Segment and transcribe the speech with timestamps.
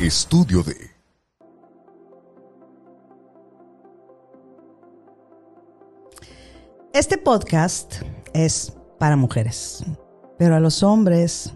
[0.00, 0.74] Estudio de.
[6.94, 7.96] Este podcast
[8.32, 9.84] es para mujeres,
[10.38, 11.52] pero a los hombres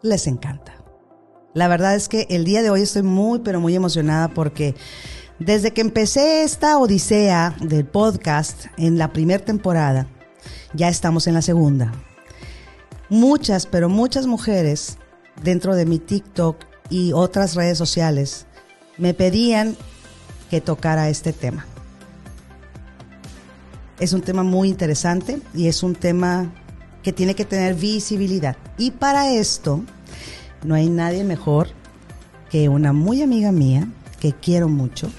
[0.00, 0.74] les encanta.
[1.52, 4.74] La verdad es que el día de hoy estoy muy, pero muy emocionada porque
[5.38, 10.06] desde que empecé esta odisea del podcast en la primera temporada,
[10.72, 11.92] ya estamos en la segunda.
[13.10, 14.96] Muchas, pero muchas mujeres
[15.42, 18.44] dentro de mi TikTok y otras redes sociales
[18.98, 19.76] me pedían
[20.50, 21.64] que tocara este tema.
[23.98, 26.52] Es un tema muy interesante y es un tema
[27.02, 28.58] que tiene que tener visibilidad.
[28.76, 29.82] Y para esto
[30.64, 31.68] no hay nadie mejor
[32.50, 33.88] que una muy amiga mía
[34.20, 35.10] que quiero mucho,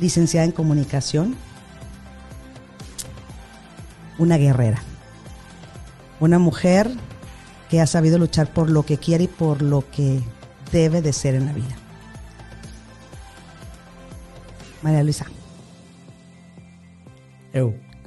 [0.00, 1.36] licenciada en comunicación,
[4.18, 4.82] una guerrera,
[6.18, 6.90] una mujer
[7.70, 10.20] que ha sabido luchar por lo que quiere y por lo que
[10.74, 11.76] debe de ser en la vida.
[14.82, 15.26] María Luisa.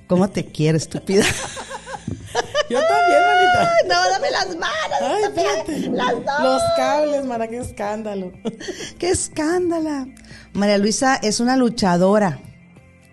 [0.08, 1.24] ¿Cómo te quiero, estúpida?
[2.70, 3.72] Yo también, manita.
[3.88, 4.98] No, dame las manos.
[5.02, 5.90] Ay, espérate.
[5.90, 6.44] Las dos.
[6.44, 8.34] Los cables, mana, qué escándalo.
[9.00, 10.08] ¡Qué escándala!
[10.52, 12.40] María Luisa es una luchadora.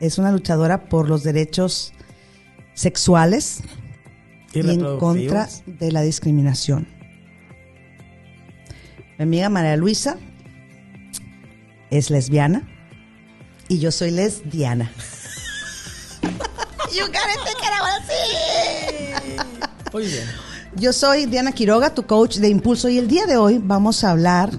[0.00, 1.92] Es una luchadora por los derechos
[2.74, 3.60] sexuales
[4.52, 6.88] Y en contra de la discriminación.
[9.18, 10.16] Mi amiga María Luisa
[11.90, 12.62] es lesbiana
[13.68, 14.90] y yo soy lesbiana.
[16.92, 18.22] you gotta take it out, sí.
[19.92, 20.24] Muy bien.
[20.74, 24.10] Yo soy Diana Quiroga, tu coach de impulso, y el día de hoy vamos a
[24.10, 24.50] hablar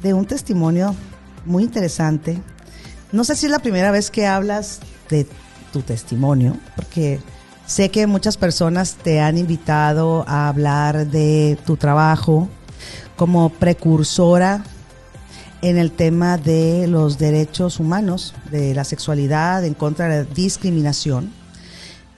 [0.00, 0.94] de un testimonio
[1.44, 2.40] muy interesante.
[3.10, 4.78] No sé si es la primera vez que hablas
[5.10, 5.26] de
[5.72, 7.18] tu testimonio, porque
[7.66, 12.48] sé que muchas personas te han invitado a hablar de tu trabajo
[13.16, 14.64] como precursora
[15.62, 21.32] en el tema de los derechos humanos, de la sexualidad, en contra de la discriminación.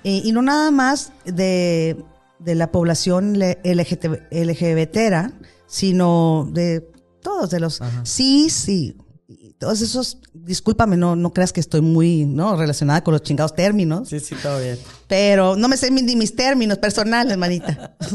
[0.05, 1.97] Eh, y no nada más de,
[2.39, 5.33] de la población LGT LGBTera,
[5.67, 6.89] sino de
[7.23, 8.97] todos, de los sí, sí.
[9.29, 12.57] y Todos esos, discúlpame, no, no creas que estoy muy ¿no?
[12.57, 14.79] relacionada con los chingados términos, Sí, sí, todo bien.
[15.09, 17.97] pero no me sé ni mis términos personales, manita.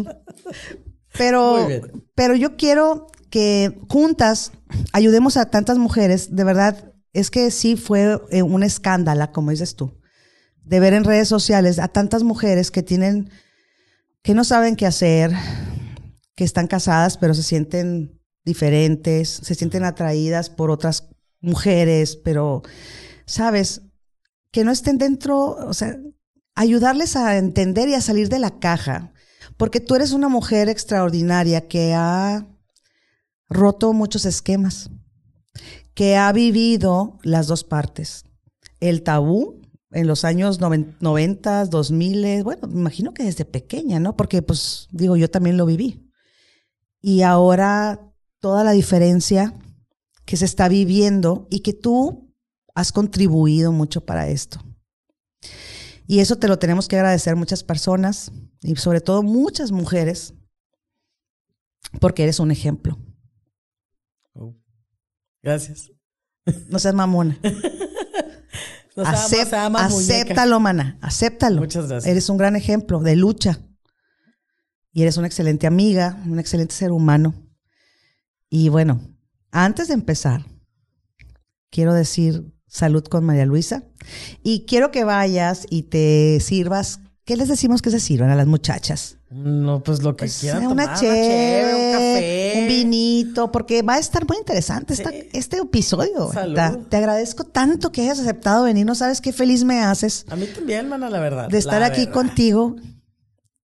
[1.17, 1.67] pero,
[2.15, 4.51] pero yo quiero que juntas
[4.93, 6.35] ayudemos a tantas mujeres.
[6.35, 9.99] De verdad, es que sí fue eh, un escándalo, como dices tú,
[10.63, 13.29] de ver en redes sociales a tantas mujeres que tienen,
[14.21, 15.31] que no saben qué hacer,
[16.35, 21.09] que están casadas, pero se sienten diferentes, se sienten atraídas por otras
[21.41, 22.61] mujeres, pero,
[23.25, 23.81] sabes,
[24.51, 25.97] que no estén dentro, o sea,
[26.55, 29.10] ayudarles a entender y a salir de la caja,
[29.61, 32.47] porque tú eres una mujer extraordinaria que ha
[33.47, 34.89] roto muchos esquemas,
[35.93, 38.25] que ha vivido las dos partes.
[38.79, 39.61] El tabú
[39.91, 44.17] en los años noven- 90, 2000, bueno, me imagino que desde pequeña, ¿no?
[44.17, 46.09] Porque pues digo, yo también lo viví.
[46.99, 49.53] Y ahora toda la diferencia
[50.25, 52.33] que se está viviendo y que tú
[52.73, 54.59] has contribuido mucho para esto.
[56.07, 60.33] Y eso te lo tenemos que agradecer muchas personas y sobre todo muchas mujeres
[61.99, 62.97] porque eres un ejemplo.
[64.33, 64.55] Oh.
[65.41, 65.91] Gracias.
[66.69, 67.37] No seas mamona.
[68.95, 70.13] Nos ama, Acep- ama, muñeca.
[70.13, 70.97] acéptalo, mana.
[71.01, 71.61] Acéptalo.
[71.61, 72.11] Muchas gracias.
[72.11, 73.59] Eres un gran ejemplo de lucha.
[74.93, 77.33] Y eres una excelente amiga, un excelente ser humano.
[78.49, 78.99] Y bueno,
[79.51, 80.45] antes de empezar,
[81.69, 83.85] quiero decir salud con María Luisa.
[84.43, 86.99] Y quiero que vayas y te sirvas.
[87.31, 89.15] ¿Qué les decimos que se sirvan a las muchachas?
[89.29, 92.53] No, pues lo que Pues, quieran una tomar, cheve, un café.
[92.59, 95.29] un vinito, porque va a estar muy interesante esta- Sí.
[95.31, 96.29] este episodio.
[96.33, 96.79] Salud.
[96.89, 98.85] Te agradezco tanto que hayas aceptado venir.
[98.85, 101.47] No sabes qué feliz me haces A mí también, mana, la verdad.
[101.47, 102.13] de estar la aquí verdad.
[102.15, 102.75] contigo.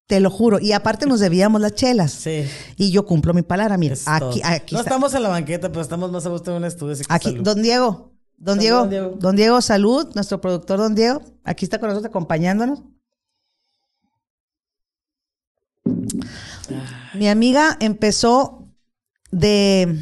[0.07, 0.61] Te lo juro.
[0.61, 2.13] Y aparte nos debíamos las chelas.
[2.13, 2.45] Sí.
[2.77, 3.75] Y yo cumplo mi palabra.
[3.75, 4.91] Mira, es aquí, aquí no está.
[4.91, 6.93] estamos en la banqueta, pero estamos más a gusto en un estudio.
[6.93, 7.43] Así que Aquí, salud.
[7.43, 8.13] don Diego.
[8.37, 9.15] Don Diego, don Diego.
[9.19, 12.83] don Diego, salud, nuestro productor don Diego, aquí está con nosotros acompañándonos.
[17.13, 18.67] Mi amiga empezó
[19.31, 19.99] de,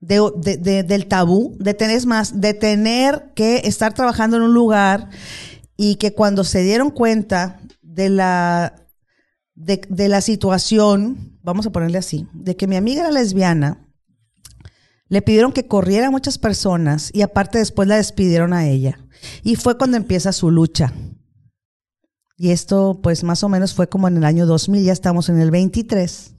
[0.00, 4.54] de, de- de- del tabú, de tener más, de tener que estar trabajando en un
[4.54, 5.08] lugar
[5.76, 8.86] y que cuando se dieron cuenta de la,
[9.54, 13.80] de, de la situación, vamos a ponerle así, de que mi amiga era lesbiana,
[15.08, 18.98] le pidieron que corriera a muchas personas y aparte después la despidieron a ella.
[19.42, 20.92] Y fue cuando empieza su lucha.
[22.36, 25.40] Y esto pues más o menos fue como en el año 2000, ya estamos en
[25.40, 26.34] el 23.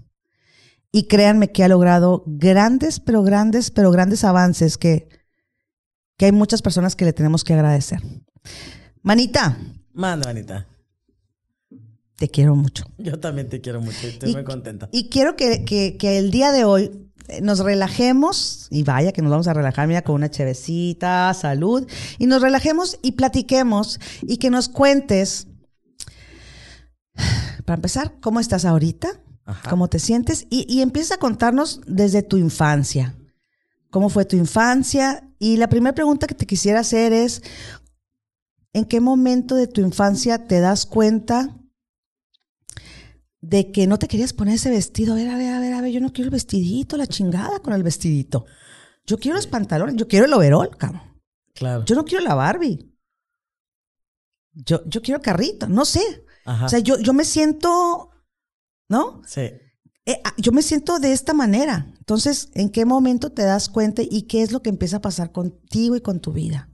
[0.91, 5.07] Y créanme que ha logrado grandes, pero grandes, pero grandes avances que,
[6.17, 8.01] que hay muchas personas que le tenemos que agradecer.
[9.01, 9.57] Manita,
[9.93, 10.67] Manda, Anita.
[12.15, 12.85] te quiero mucho.
[12.97, 14.87] Yo también te quiero mucho y estoy muy contenta.
[14.91, 19.21] Y quiero que, que- que el día de hoy eh, nos relajemos, y vaya que
[19.21, 21.87] nos vamos a relajar, mira, con una chevecita, salud,
[22.19, 25.47] y nos relajemos y platiquemos y que nos cuentes,
[27.65, 29.69] para empezar, cómo estás ahorita, Ajá.
[29.69, 33.15] cómo te sientes, y, y empieza a contarnos desde tu infancia.
[33.89, 35.29] ¿Cómo fue tu infancia?
[35.39, 37.41] Y la primera pregunta que te quisiera hacer es,
[38.73, 41.55] ¿en qué momento de tu infancia te das cuenta
[43.39, 45.13] de que no te querías poner ese vestido?
[45.13, 47.59] A ver, a ver, a ver, a ver, yo no quiero el vestidito, la chingada
[47.59, 48.45] con el vestidito.
[49.05, 51.03] Yo quiero los pantalones, yo quiero el overol, cabrón.
[51.53, 51.85] Claro.
[51.85, 52.91] Yo no quiero la Barbie.
[54.51, 56.24] Yo, yo quiero el carrito, no sé.
[56.45, 56.65] Ajá.
[56.65, 58.11] O sea, yo, yo me siento,
[58.89, 59.21] ¿no?
[59.27, 59.51] sí.
[60.07, 61.91] Eh, ah, yo me siento de esta manera.
[61.97, 65.31] Entonces, ¿en qué momento te das cuenta y qué es lo que empieza a pasar
[65.31, 66.69] contigo y con tu vida?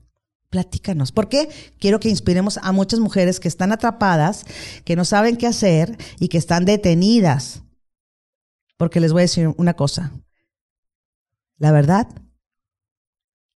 [0.49, 1.13] Platícanos.
[1.13, 1.47] Porque
[1.79, 4.43] quiero que inspiremos a muchas mujeres que están atrapadas,
[4.83, 7.63] que no saben qué hacer y que están detenidas.
[8.75, 10.11] Porque les voy a decir una cosa.
[11.57, 12.09] La verdad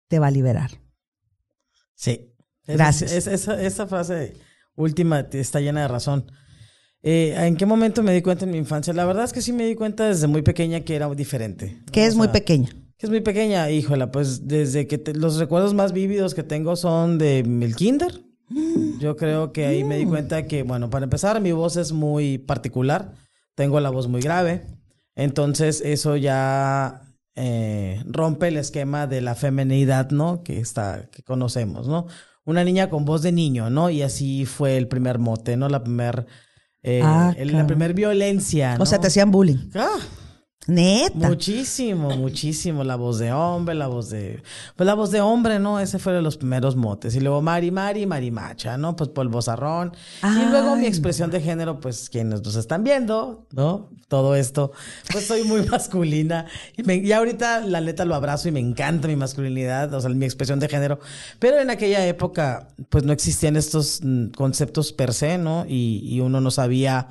[0.09, 0.83] te va a liberar.
[1.95, 2.35] Sí.
[2.67, 3.13] Es- Gracias.
[3.13, 4.37] es- esa, esa frase
[4.77, 6.31] última está llena de razón.
[7.03, 8.93] Eh, ¿En qué momento me di cuenta en mi infancia?
[8.93, 11.79] La verdad es que sí me di cuenta desde muy pequeña que era diferente.
[11.85, 11.93] ¿no?
[11.93, 12.71] Que es O muy pequeña.
[12.97, 16.77] Que es muy pequeña, híjola, pues desde que te- los recuerdos más vívidos que tengo
[16.77, 18.21] son de el kinder.
[19.01, 22.39] Yo creo que ahí me di cuenta que, bueno, para empezar, mi voz es muy
[22.39, 23.15] particular.
[23.57, 24.67] Tengo la voz muy grave.
[25.17, 27.03] Entonces, eso ya
[27.35, 30.43] eh, rompe el esquema de la femenidad, ¿no?
[30.45, 32.07] Que está, que conocemos, ¿no?
[32.45, 33.89] Una niña con voz de niño, ¿no?
[33.91, 35.69] Y así fue el primer mote, ¿no?
[35.69, 36.27] La primer,
[36.83, 38.83] eh, Ah, el- la primer violencia, ¿no?
[38.83, 39.71] O sea, te hacían bullying.
[39.75, 39.99] Ah,
[40.69, 41.29] Neta.
[41.29, 42.85] Muchísimo, muchísimo.
[42.85, 44.43] La voz de hombre, la voz de.
[44.77, 45.81] Pues la voz de hombre, ¿no?
[45.81, 47.17] Ese fue de los primeros motes.
[47.17, 48.95] Y luego Mari, Mari, Marimacha, ¿no?
[48.95, 49.93] Pues por el vozarrón.
[50.23, 50.87] Y luego mi Ay.
[50.89, 53.89] expresión de género, pues quienes nos están viendo, ¿no?
[54.07, 54.71] Todo esto.
[55.11, 56.47] Pues soy muy masculina.
[56.77, 60.11] Y, me- y ahorita, la neta, lo abrazo y me encanta mi masculinidad, o sea,
[60.11, 61.01] mi expresión de género.
[61.41, 65.65] Pero en aquella época, pues no existían estos mm, conceptos per se, ¿no?
[65.67, 67.09] Y, y uno no sabía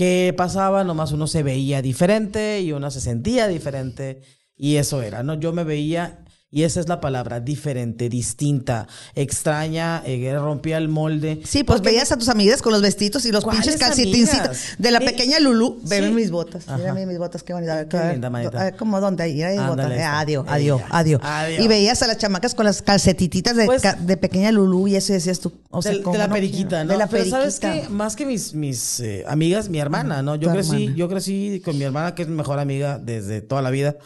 [0.00, 4.22] qué pasaba, nomás uno se veía diferente y uno se sentía diferente
[4.56, 5.34] y eso era, ¿no?
[5.34, 11.40] Yo me veía, y esa es la palabra, diferente, distinta, extraña, eh, rompía el molde.
[11.44, 14.58] Sí, pues Porque- veías a tus amigas con los vestidos y los ¿Cuáles pinches calcetincitos
[14.78, 15.78] de la Eh, pequeña Lulú.
[15.82, 15.88] sí.
[15.90, 16.64] Ven mis botas.
[16.76, 17.88] Mira mis botas, qué bonita.
[17.88, 18.60] Qué ver, linda, manita.
[18.60, 19.22] a ver, ¿cómo dónde?
[19.22, 19.92] Ahí, botas.
[19.92, 21.64] Eh, adiós, adiós, adiós, Adiós.
[21.64, 25.12] Y veías a las chamacas con las calcetititas de, Pues- de pequeña Lulú y eso
[25.12, 25.52] decías tú.
[25.70, 26.82] O sea, de, de ¿cómo la no periquita?
[26.84, 26.90] ¿no?
[26.92, 27.36] De la Pero periquita.
[27.38, 30.34] sabes que más que mis, mis eh, amigas, mi hermana, ¿no?
[30.34, 30.96] Yo Tu crecí, hermana.
[30.96, 33.96] yo crecí con mi hermana, que es mi mejor amiga desde toda la vida.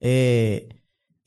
[0.00, 0.68] Eh,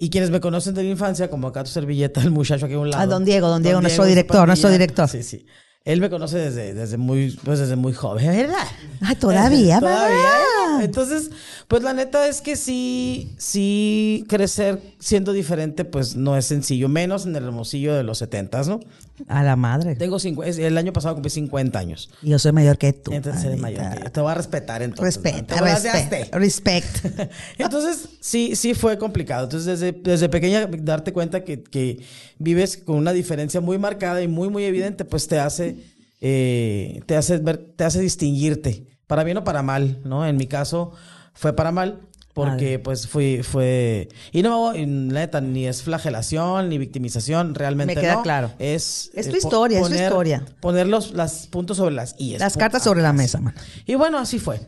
[0.01, 2.79] y quienes me conocen de la infancia, como acá tu servilleta, el muchacho aquí a
[2.79, 3.03] un lado.
[3.03, 5.07] Ah, don Diego, don Diego, nuestro su director, nuestro director.
[5.07, 5.45] Sí, sí.
[5.85, 8.65] Él me conoce desde, desde muy, pues desde muy joven, ¿verdad?
[8.99, 10.81] Ay, todavía, Todavía.
[10.81, 11.29] Entonces,
[11.67, 17.27] pues la neta es que sí, sí, crecer siendo diferente, pues no es sencillo, menos
[17.27, 18.79] en el hermosillo de los setentas, ¿no?
[19.27, 19.95] A la madre.
[19.95, 22.09] Tengo cincu- el año pasado cumplí 50 años.
[22.21, 23.11] Y yo soy mayor que tú.
[23.13, 24.11] Entonces eres mayor que yo.
[24.11, 25.17] Te voy a respetar entonces.
[25.17, 25.23] ¿no?
[25.23, 26.29] Respeta, Te balanceaste.
[26.31, 27.31] respect, respect.
[27.57, 29.45] Entonces, sí, sí fue complicado.
[29.45, 32.03] Entonces, desde, desde pequeña, darte cuenta que, que
[32.39, 35.77] vives con una diferencia muy marcada y muy, muy evidente, pues te hace,
[36.21, 40.25] eh, te hace ver, te hace distinguirte, para bien o para mal, ¿no?
[40.25, 40.91] En mi caso,
[41.33, 42.01] fue para mal.
[42.33, 44.09] Porque pues fui, fue...
[44.31, 48.23] Y no, y neta, ni es flagelación, ni victimización, realmente Me queda no.
[48.23, 48.51] claro.
[48.59, 49.11] Es...
[49.13, 50.45] Es tu eh, historia, es tu historia.
[50.61, 52.39] Poner los las puntos sobre las IES.
[52.39, 53.53] Las cartas sobre la mesa, man.
[53.85, 54.59] Y bueno, así fue.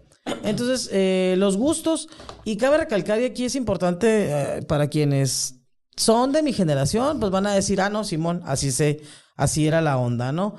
[0.44, 2.08] Entonces, eh, los gustos,
[2.46, 5.56] y cabe recalcar, y aquí es importante eh, para quienes
[5.96, 9.02] son de mi generación, pues van a decir, ah, no, Simón, así se,
[9.36, 10.56] así era la onda, ¿no?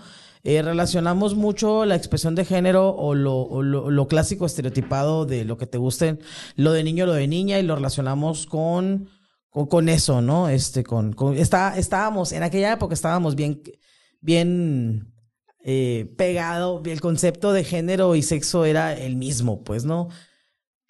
[0.46, 5.44] Eh, relacionamos mucho la expresión de género o, lo, o lo- lo clásico estereotipado de
[5.46, 6.20] lo que te gusten,
[6.56, 9.08] lo de niño, lo de niña, y lo relacionamos con,
[9.48, 10.50] con, con eso, ¿no?
[10.50, 13.62] Este, con, con está, estábamos, en aquella época estábamos bien,
[14.20, 15.14] bien
[15.64, 20.08] eh, pegado, el concepto de género y sexo era el mismo, pues, ¿no?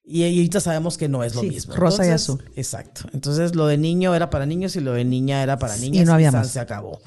[0.03, 1.77] Y, y ahorita sabemos que no es lo Sí, mismo.
[1.77, 2.43] rosa y azul.
[2.57, 3.03] Exacto.
[3.13, 6.07] Entonces, lo de niño era para niños y lo de niña era para niñas.
[6.07, 6.51] no había más.
[6.51, 7.01] Se acabó.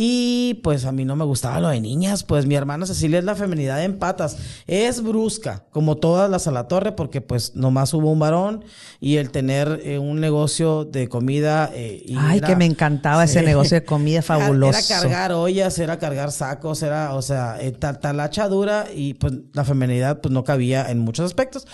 [0.00, 3.24] Y pues a mí no me gustaba lo de niñas, pues mi hermana Cecilia es
[3.24, 4.36] la feminidad en patas.
[4.68, 8.64] Es brusca, como todas las a la torre, porque pues nomás hubo un varón
[9.00, 11.68] y el tener eh, un negocio de comida.
[11.74, 14.78] eh, y Ay, era- que me encantaba ese negocio de comida fabuloso.
[14.78, 19.32] Era cargar ollas, era cargar sacos, era, o sea, eh, ta- talacha dura y pues
[19.52, 21.66] la feminidad pues no cabía en muchos aspectos.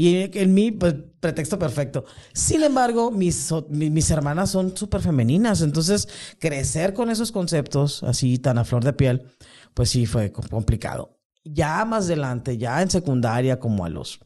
[0.00, 2.04] Y en mí, pues, pretexto perfecto.
[2.32, 5.60] Sin embargo, mis, mis hermanas son súper femeninas.
[5.62, 9.26] Entonces, crecer con esos conceptos así tan a flor de piel,
[9.74, 11.18] pues sí fue co- complicado.
[11.44, 14.20] Ya más adelante, ya en secundaria, como a los...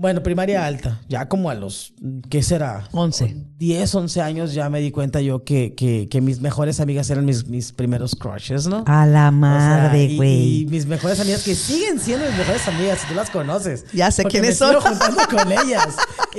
[0.00, 1.92] Bueno, primaria alta, ya como a los,
[2.30, 2.88] ¿qué será?
[2.92, 3.46] 11.
[3.58, 7.24] 10, 11 años ya me di cuenta yo que, que, que mis mejores amigas eran
[7.24, 8.84] mis, mis primeros crushes, ¿no?
[8.86, 10.60] A la O sea, madre, y- güey.
[10.60, 13.86] Y, mis mejores amigas que siguen siendo mis mejores amigas, si tú las conoces.
[13.92, 14.92] Ya sé quiénes me sigo son.
[14.98, 15.96] juntando con ellas.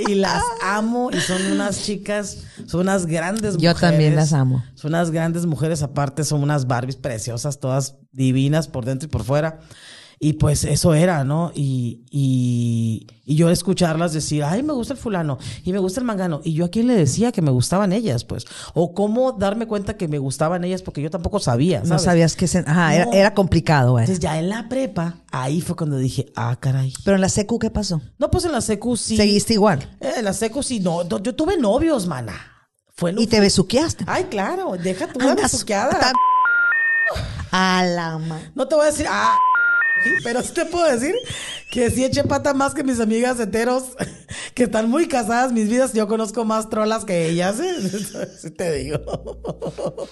[0.08, 3.80] Y las amo y son unas chicas, son unas grandes Yo mujeres.
[3.80, 4.64] también las amo.
[4.74, 9.22] Son unas grandes mujeres, aparte son unas Barbies preciosas, todas divinas por dentro y por
[9.22, 9.60] fuera.
[10.22, 11.50] Y pues eso era, ¿no?
[11.54, 16.04] Y, y, y yo escucharlas decir, ay, me gusta el fulano y me gusta el
[16.04, 16.42] mangano.
[16.44, 18.44] Y yo a quién le decía que me gustaban ellas, pues.
[18.74, 21.82] O cómo darme cuenta que me gustaban ellas porque yo tampoco sabía.
[21.86, 22.58] No sabías que se...
[22.58, 23.12] Ajá, era, No.
[23.14, 24.02] era complicado, güey.
[24.04, 26.92] Entonces ya en la prepa, ahí fue cuando dije, ah, caray.
[27.02, 28.02] Pero en la secu, ¿qué pasó?
[28.18, 29.16] No, pues en la secu sí.
[29.16, 29.96] Seguiste igual.
[30.02, 32.34] Eh, en la secu sí, no, yo tuve novios, mana.
[32.94, 34.04] Fue Y te besuqueaste.
[34.06, 36.12] Ay, claro, deja tu besuqueada.
[37.52, 38.38] A la ma...
[38.54, 39.34] No te voy a decir, ah,
[40.04, 41.14] sí, pero sí te puedo decir
[41.70, 43.84] que sí eché pata más que mis amigas heteros
[44.54, 45.92] que están muy casadas, mis vidas.
[45.92, 47.74] Yo conozco más trolas que ellas, ¿eh?
[48.40, 48.98] Sí te digo.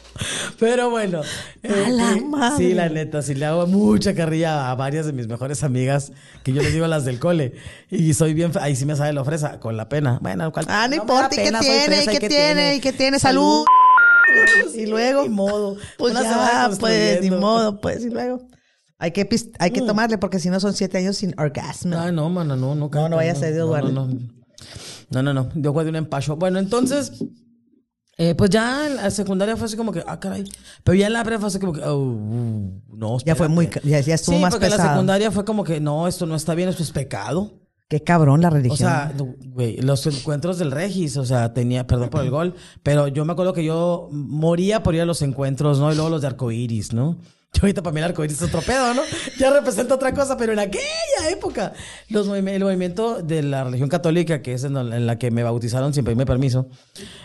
[0.59, 1.23] Pero bueno.
[1.63, 2.57] eh, A la eh, madre.
[2.69, 6.13] Sí, la neta, sí le hago mucha carrilla a varias de mis mejores amigas,
[6.45, 7.55] que yo les digo las del cole.
[7.91, 10.19] Y soy bien, ahí sí me sale la fresa, con la pena.
[10.21, 11.29] Bueno, cual- Ah, no, importa.
[11.35, 12.05] ¿Y qué tiene?
[12.05, 12.75] ¿Y qué tiene?
[12.77, 13.19] ¿Y qué tiene?
[13.19, 13.65] Salud.
[14.75, 15.23] Y luego...
[15.23, 15.77] Ni modo.
[15.97, 18.43] Pues ya, pues, ni modo, pues, y luego.
[18.99, 19.29] Hay que,
[19.61, 21.97] hay que tomarle porque si no son siete años sin orgasmo.
[21.97, 22.89] Ay, no, mano, no, no.
[22.93, 23.93] No, no vaya a ser Dios no, guarde.
[23.93, 24.19] No, no,
[25.11, 25.49] no, no, no.
[25.55, 26.37] Yo de un empacho.
[26.37, 27.13] Bueno, entonces,
[28.17, 30.45] eh, pues ya en la secundaria fue así como que, ah, caray.
[30.83, 33.49] Pero ya en la prepa fue así como que, oh, uh, no, Ya fue espérate.
[33.55, 34.95] muy, ya, ya estuvo sí, más porque en la pesado.
[34.97, 37.53] secundaria fue como que, no, esto no está bien, esto es pecado.
[37.89, 38.77] Qué cabrón la O religión.
[38.77, 43.07] sea, no, güey, los encuentros del Regis, o sea, tenía, perdón por el gol, pero
[43.09, 45.91] yo me acuerdo que yo moría por ir a los encuentros, ¿no?
[45.93, 47.17] Y luego los de arcoiris, ¿no?
[47.55, 49.03] Yo ahorita para mí el arcoiris es otro pedo, ¿no?
[49.39, 51.73] Ya representa otra cosa, pero en aquella época,
[52.11, 55.43] los movim- el movimiento de la religión católica, que es en, en la que me
[55.43, 56.69] bautizaron sin pedirme permiso,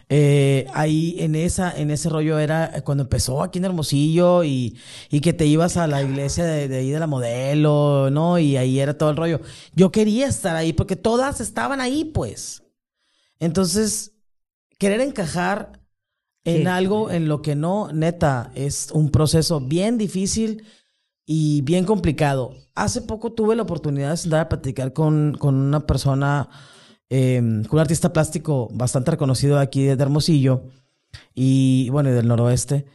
[0.09, 5.19] eh, ahí en esa, en ese rollo era cuando empezó aquí en Hermosillo y, y
[5.19, 8.39] que te ibas a la iglesia de, de ahí de la modelo, ¿no?
[8.39, 9.41] Y ahí era todo el rollo.
[9.75, 12.63] Yo quería estar ahí porque todas estaban ahí, pues.
[13.39, 14.13] Entonces,
[14.79, 15.82] querer encajar
[16.45, 20.63] en algo en lo que no, neta, es un proceso bien difícil
[21.25, 22.53] y bien complicado.
[22.75, 26.49] Hace poco tuve la oportunidad de sentar a platicar con, con una persona,
[27.09, 30.63] eh, con un artista plástico bastante reconocido aquí de Hermosillo
[31.33, 32.85] y bueno, y del noroeste.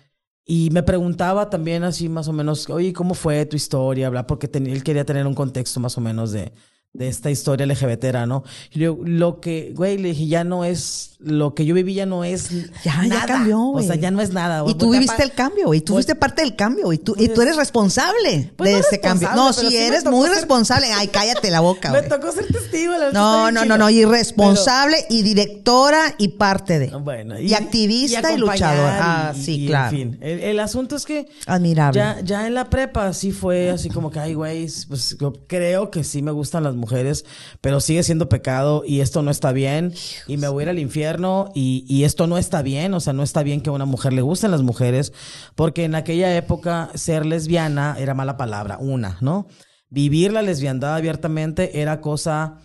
[0.44, 4.08] Y me preguntaba también así más o menos, oye, ¿cómo fue tu historia?
[4.10, 6.52] Bla, porque ten- él quería tener un contexto más o menos de,
[6.94, 8.42] de esta historia LGBT, ¿no?
[8.72, 12.06] Y yo, lo que, güey, le dije, ya no es, lo que yo viví ya
[12.06, 12.48] no es
[12.82, 13.26] Ya, ya nada.
[13.26, 13.84] cambió, güey.
[13.84, 14.64] O sea, ya no es nada.
[14.66, 15.80] Y tú viviste el cambio, güey.
[15.80, 16.98] Tú fuiste parte del cambio, güey.
[16.98, 19.28] Tú, y tú eres responsable Pues de no ese cambio.
[19.34, 20.86] No, pero sí, sí me eres muy ser- responsable.
[20.92, 22.08] Ay, cállate la boca, Me güey.
[22.10, 22.92] tocó ser testigo.
[22.96, 23.78] la No, no, no, chido.
[23.78, 23.90] no.
[23.90, 26.86] Y responsable y directora y parte de.
[26.86, 29.28] Pero, bueno, y, activista y, luchadora.
[29.28, 29.96] Ah, y- sí, y, claro.
[29.96, 31.98] En fin, el, el asunto es que Admirable.
[32.00, 35.90] Ya, ya en la prepa sí fue así como que, ay, güey, pues yo creo
[35.90, 37.26] que sí me gustan las mujeres,
[37.60, 39.92] pero sigue siendo pecado y esto no está bien.
[40.26, 43.12] Y me voy a ir al infierno y, y esto no está bien, o sea,
[43.12, 45.12] no está bien que a una mujer le gusten las mujeres,
[45.54, 49.46] porque en aquella época ser lesbiana era mala palabra, una, ¿no?
[49.90, 52.60] Vivir la lesbiandad abiertamente era cosa...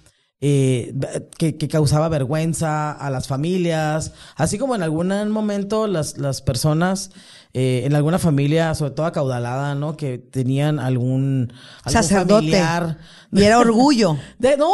[0.46, 0.94] eh,
[1.38, 7.12] que, que causaba vergüenza a las familias, así como en algún momento las, las personas
[7.56, 9.96] eh, en alguna familia, sobre todo acaudalada, ¿no?
[9.96, 12.34] Que tenían algún, algún Sacerdote.
[12.48, 12.98] familiar.
[13.32, 14.18] Y era orgullo.
[14.40, 14.72] De, no,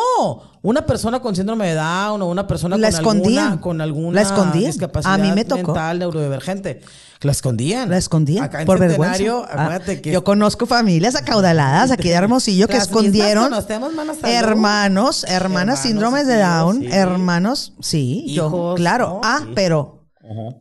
[0.61, 3.43] una persona con síndrome de Down o una persona La con escondían.
[3.43, 4.71] alguna, con alguna La escondían.
[4.71, 5.73] discapacidad A mí me tocó.
[5.73, 6.81] mental, neurodivergente.
[7.21, 7.89] La escondían.
[7.89, 9.57] La escondían Acá en por Centenario, vergüenza.
[9.61, 15.79] Ah, acuérdate que Yo conozco familias acaudaladas aquí de Hermosillo que escondieron hermanos, hermanas, Hermanos,
[15.79, 16.87] síndromes de Down, sí.
[16.91, 19.07] hermanos, sí, yo, claro.
[19.15, 19.21] ¿no?
[19.23, 19.51] Ah, Sí.
[19.53, 20.05] pero,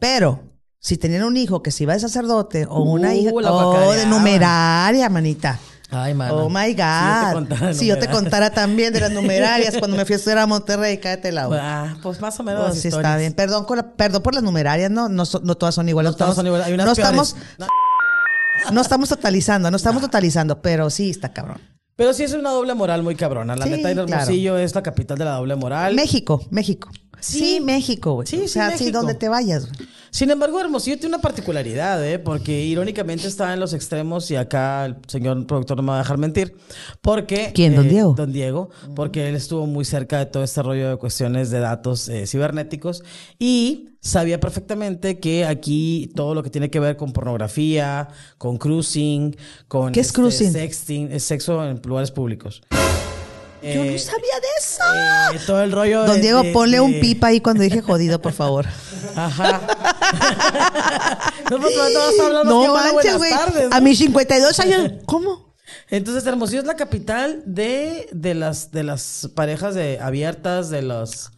[0.00, 0.47] pero,
[0.80, 3.92] si tenían un hijo que se iba de sacerdote o una Uh, hija, la oh,
[3.92, 5.58] de numeraria, manita.
[5.90, 6.34] Ay, mano.
[6.36, 7.72] Oh my Si yo te God.
[7.72, 10.98] Si yo te contara también de las numerarias cuando me fui a estudiar a Monterrey,
[10.98, 11.60] cállate la boca.
[11.62, 12.70] Ah, pues más o menos.
[12.70, 13.32] Oh, sí, está bien.
[13.32, 16.12] Perdón, con la- perdón por las numerarias, no, no, no todas son iguales.
[16.12, 17.10] No todas son iguales, hay unas no peores.
[17.30, 17.36] estamos,
[18.72, 21.60] no estamos totalizando, no estamos totalizando, pero sí está cabrón.
[21.96, 23.56] Pero sí es una doble moral muy cabrona.
[23.56, 24.12] La Sí, neta, el claro.
[24.12, 25.94] Hermosillo es la capital de la doble moral.
[25.94, 26.90] México, México.
[27.20, 27.60] Sí, Sí.
[27.60, 28.26] México, güey.
[28.26, 29.68] Sí, o sí, sea, sí, donde te vayas.
[30.10, 32.18] Sin embargo, Hermosillo tiene una particularidad, ¿eh?
[32.18, 36.02] Porque irónicamente está en los extremos y acá el señor productor no me va a
[36.02, 36.56] dejar mentir.
[37.00, 37.52] Porque...
[37.54, 38.14] ¿Quién, don eh, Diego?
[38.14, 42.08] Don Diego, porque él estuvo muy cerca de todo este rollo de cuestiones de datos
[42.08, 43.02] eh, cibernéticos
[43.38, 48.08] y sabía perfectamente que aquí todo lo que tiene que ver con pornografía,
[48.38, 49.92] con cruising, con...
[49.92, 50.52] ¿Qué es este, cruising?
[50.52, 52.62] Sexting, es sexo en lugares públicos.
[53.62, 54.82] Yo no Eh, sabía de eso.
[55.34, 58.20] eh, todo el rollo Don de- Diego, de- ponle un pipa ahí cuando dije jodido,
[58.22, 58.66] por favor.
[59.16, 59.60] Ajá.
[61.50, 63.30] no, pues, no, no, No hola, manches, güey.
[63.32, 63.76] ¿no?
[63.76, 65.54] A mis 52 años, ¿cómo?
[65.90, 71.30] Entonces, Hermosillo es la capital de, de las de las parejas de abiertas, de los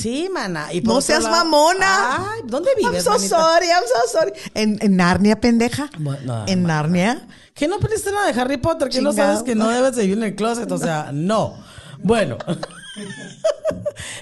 [0.00, 0.72] Sí, mana.
[0.72, 2.32] Y No seas lado- mamona.
[2.32, 3.28] Ay, ¿dónde I'm vives, so manita?
[3.36, 4.32] sorry, I'm so sorry.
[4.54, 5.90] En, en Narnia, pendeja.
[5.98, 7.26] Bueno, en Narnia.
[7.54, 8.88] ¿Qué no aprendiste nada de Harry Potter?
[8.88, 10.70] ¿Que no sabes que no debes de vivir en el closet?
[10.70, 11.56] O sea, no.
[12.02, 12.38] Bueno.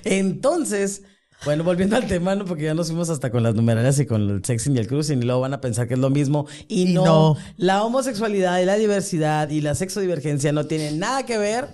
[0.05, 1.03] Entonces,
[1.45, 2.45] bueno, volviendo al tema, ¿no?
[2.45, 5.23] porque ya nos fuimos hasta con las numerarias y con el sexing y el cruising
[5.23, 6.47] y luego van a pensar que es lo mismo.
[6.69, 7.37] Y, Y no, no.
[7.57, 11.69] la homosexualidad y la diversidad y la sexodivergencia no tienen nada que ver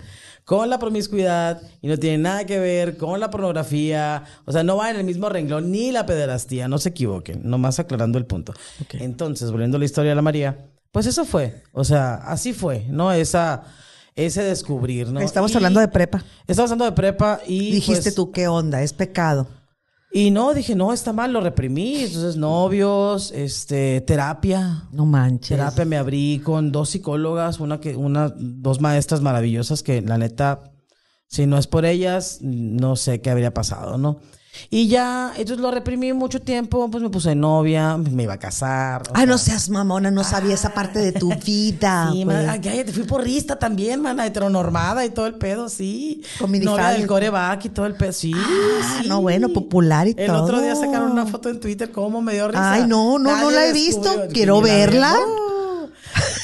[0.45, 4.23] con la promiscuidad y no tienen nada que ver con la pornografía.
[4.45, 6.67] O sea, no va en el mismo renglón ni la pederastía.
[6.67, 7.41] No se equivoquen.
[7.43, 8.53] Nomás aclarando el punto.
[8.93, 11.63] Entonces, volviendo a la historia de la María, pues eso fue.
[11.71, 13.11] O sea, así fue, ¿no?
[13.11, 13.63] Esa,
[14.15, 15.19] ese descubrir, ¿no?
[15.21, 16.23] Estamos Y- hablando de prepa.
[16.47, 17.71] Estamos hablando de prepa y.
[17.71, 18.81] Dijiste pues, tú, ¿qué onda?
[18.83, 19.47] Es pecado.
[20.15, 21.95] Y no, dije, no, está mal, lo reprimí.
[21.95, 24.83] Entonces, novios, este, terapia.
[24.91, 25.49] No manches.
[25.49, 30.71] Terapia me abrí con dos psicólogas, una que, una, dos maestras maravillosas que la neta,
[31.27, 34.19] si no es por ellas, no sé qué habría pasado, ¿no?
[34.69, 39.01] Y ya, entonces lo reprimí mucho tiempo, pues me puse novia, me iba a casar.
[39.13, 42.09] Ay, no sea, seas mamona, no sabía esa parte de tu vida.
[42.11, 42.25] Sí, güey.
[42.25, 46.21] man, ay, cállate, fui porrista también, mana, heteronormada y todo el pedo, sí.
[46.39, 46.91] Con Novia minifalda.
[46.93, 49.07] del coreback y todo el pedo, sí, Ah, sí.
[49.09, 50.43] no, bueno, popular y el todo.
[50.43, 52.73] otro día sacaron una foto en Twitter, cómo me dio risa.
[52.73, 54.09] Ay, no, no, no la he visto.
[54.31, 55.15] Quiero verla.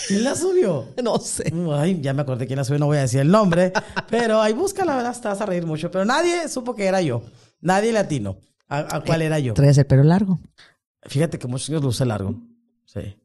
[0.08, 0.86] ¿Quién la subió?
[1.04, 1.54] No sé.
[1.76, 3.72] Ay, ya me acordé quién la subió, no voy a decir el nombre.
[4.10, 5.92] Pero ahí busca, la verdad, te vas a reír mucho.
[5.92, 7.22] Pero nadie supo que era yo.
[7.62, 8.40] Nadie latino.
[8.68, 9.54] ¿A, a cuál era yo?
[9.54, 10.40] Traes el pelo largo.
[11.04, 12.40] Fíjate que muchos años lo usé largo.
[12.86, 13.18] Sí.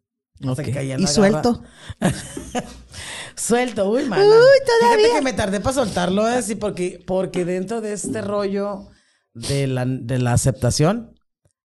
[0.49, 1.63] Hasta que caía en Y suelto.
[3.37, 4.25] Suelto, uy, mana.
[4.25, 4.97] Uy, todavía.
[5.07, 6.43] Fíjate que me tardé para soltarlo, ¿eh?
[6.43, 8.89] Sí, porque, porque dentro de este rollo
[9.35, 11.19] de la, de la aceptación,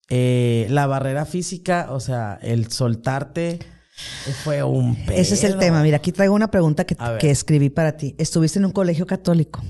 [0.10, 3.60] eh, la barrera física, o sea, el soltarte
[4.44, 5.18] fue un pedo.
[5.18, 5.82] Ese es el tema.
[5.84, 8.16] Mira, aquí traigo una pregunta que, que escribí para ti.
[8.18, 9.62] ¿Estuviste en un colegio católico?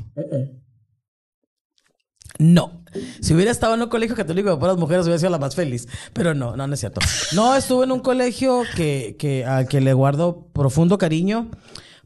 [2.40, 2.84] No.
[3.22, 5.88] Si hubiera estado en un colegio católico de puras mujeres, hubiera sido la más feliz.
[6.14, 7.02] Pero no, no, no es cierto.
[7.34, 11.50] No, estuve en un colegio que, que, al que le guardo profundo cariño.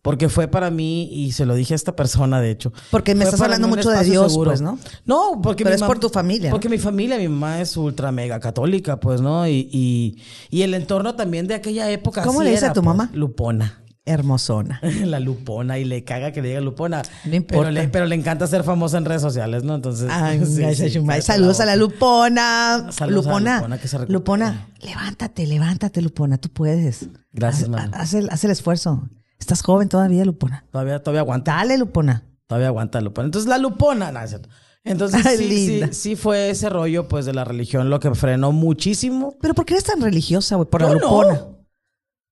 [0.01, 2.71] Porque fue para mí, y se lo dije a esta persona, de hecho.
[2.91, 4.51] Porque me estás hablando mucho de Dios, seguro.
[4.51, 4.79] pues, ¿no?
[5.05, 6.49] No, porque Pero mi es por tu familia.
[6.49, 9.45] Porque mi familia, mi mamá es ultra mega católica, pues, ¿no?
[9.47, 12.23] Y, y, y el entorno también de aquella época.
[12.23, 13.09] ¿Cómo así le dice era, a tu pues, mamá?
[13.13, 13.81] Lupona.
[14.07, 14.79] Hermosona.
[15.05, 17.01] La Lupona y le caga que le diga Lupona.
[17.25, 17.69] No importa.
[17.69, 19.75] Pero le, pero le encanta ser famosa en redes sociales, ¿no?
[19.75, 20.09] Entonces.
[20.11, 21.75] Ay, sí, sí, cállate Saludos a la.
[21.75, 22.87] Lupona.
[22.91, 23.55] Saludos a la Lupona.
[23.57, 24.13] Lupona, que se recupere.
[24.13, 26.37] Lupona, levántate, levántate, Lupona.
[26.37, 27.07] Tú puedes.
[27.33, 27.89] Gracias, haz.
[27.93, 29.09] Haz el, haz el esfuerzo.
[29.39, 30.65] Estás joven todavía, Lupona.
[30.71, 31.53] Todavía, todavía aguanta.
[31.55, 32.23] Dale, Lupona.
[32.47, 33.25] Todavía aguanta Lupona.
[33.25, 34.49] Entonces, la Lupona, no, es cierto.
[34.83, 35.89] Entonces, Ay, sí, sí, linda.
[35.91, 39.37] sí fue ese rollo, pues, de la religión lo que frenó muchísimo.
[39.41, 40.69] Pero ¿por qué eres tan religiosa, güey?
[40.69, 41.33] Por la Lupona.
[41.33, 41.56] no.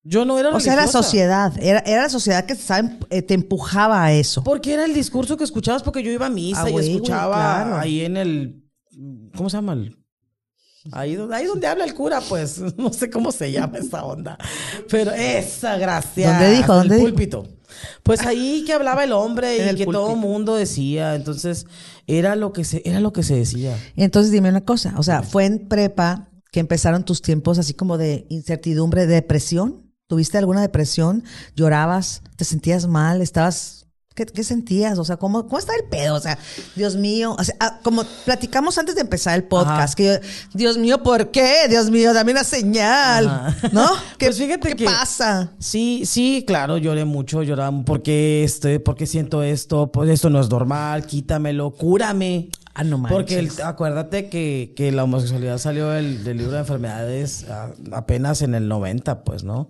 [0.07, 1.03] Yo no era O sea, la religiosa.
[1.03, 1.53] sociedad.
[1.59, 4.43] Era, era la sociedad que em- eh, te empujaba a eso.
[4.43, 7.35] Porque era el discurso que escuchabas, porque yo iba a misa Ah, y güey, escuchaba
[7.63, 7.77] claro.
[7.79, 8.63] ahí en el.
[9.35, 9.73] ¿Cómo se llama?
[9.73, 9.97] El-
[10.91, 12.61] Ahí, donde- ahí donde habla el cura, pues.
[12.77, 14.37] No sé cómo se llama esa onda.
[14.91, 16.29] Pero esa gracia.
[16.31, 16.73] ¿Dónde dijo?
[16.73, 17.07] El ¿Dónde dijo?
[17.07, 17.47] púlpito.
[18.03, 20.15] Pues ahí que hablaba el hombre y el que todo púlpito.
[20.27, 21.15] mundo decía.
[21.15, 21.65] Entonces,
[22.05, 23.75] era lo que se, era lo que se decía.
[23.95, 27.97] Entonces dime una cosa, o sea, fue en prepa que empezaron tus tiempos así como
[27.97, 29.84] de incertidumbre, de depresión.
[30.07, 31.23] ¿Tuviste alguna depresión?
[31.55, 32.21] ¿Llorabas?
[32.35, 33.21] ¿Te sentías mal?
[33.21, 33.81] ¿Estabas...
[34.13, 34.97] ¿Qué, qué sentías?
[34.97, 36.15] O sea, ¿cómo, ¿cómo está el pedo?
[36.15, 36.37] O sea,
[36.77, 39.95] Dios mío, o sea, ah, como platicamos antes de empezar el podcast, Ajá.
[39.95, 40.13] que yo,
[40.53, 41.67] Dios mío, ¿por qué?
[41.69, 43.69] Dios mío, dame una señal, Ajá.
[43.73, 43.85] ¿no?
[44.17, 45.51] ¿Qué, Pues fíjate ¿qué que- pasa?
[45.59, 50.49] Sí, sí, claro, lloré mucho, lloraba porque este, porque siento esto, pues esto no es
[50.49, 52.51] normal, quítamelo, cúrame.
[52.73, 53.17] Ah, no manches.
[53.17, 58.41] Porque el- acuérdate que, que la homosexualidad salió del, del libro de enfermedades ah, apenas
[58.43, 59.67] en el 90, pues, ¿no?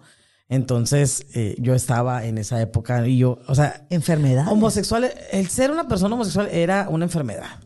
[0.48, 4.48] Entonces, eh, yo estaba en esa época y yo, o sea, Enfermedad.
[4.52, 7.60] homosexual, el ser una persona homosexual era una enfermedad.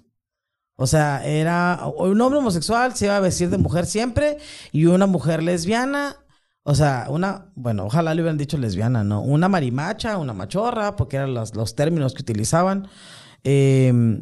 [0.75, 4.37] O sea, era un hombre homosexual se iba a vestir de mujer siempre
[4.71, 6.15] y una mujer lesbiana,
[6.63, 9.21] o sea, una, bueno, ojalá le hubieran dicho lesbiana, ¿no?
[9.21, 12.87] Una marimacha, una machorra, porque eran los, los términos que utilizaban.
[13.43, 14.21] Eh,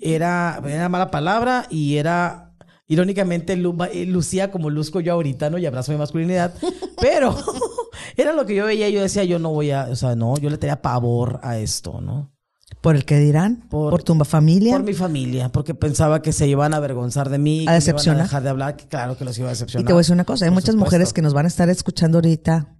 [0.00, 2.45] era, era mala palabra y era
[2.88, 5.58] Irónicamente, lu- eh, lucía como luzco yo ahorita, ¿no?
[5.58, 6.54] Y abrazo mi masculinidad.
[7.00, 7.36] Pero
[8.16, 10.36] era lo que yo veía y yo decía, yo no voy a, o sea, no,
[10.38, 12.32] yo le tenía pavor a esto, ¿no?
[12.80, 13.66] ¿Por el que dirán?
[13.68, 14.74] ¿Por, Por- tu familia?
[14.76, 18.16] Por mi familia, porque pensaba que se iban a avergonzar de mí, que me decepcionar.
[18.18, 19.86] iban a dejar de hablar, que claro que los iba a y decepcionar.
[19.86, 20.84] te voy a decir una cosa, hay Por muchas supuesto.
[20.86, 22.76] mujeres que nos van a estar escuchando ahorita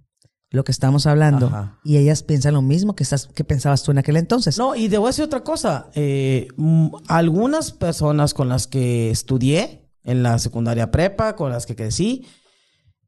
[0.51, 1.79] lo que estamos hablando Ajá.
[1.83, 4.57] y ellas piensan lo mismo que, estás, que pensabas tú en aquel entonces.
[4.57, 5.87] No, y te voy a decir otra cosa.
[5.93, 6.47] Eh,
[7.07, 12.25] algunas personas con las que estudié en la secundaria prepa, con las que crecí,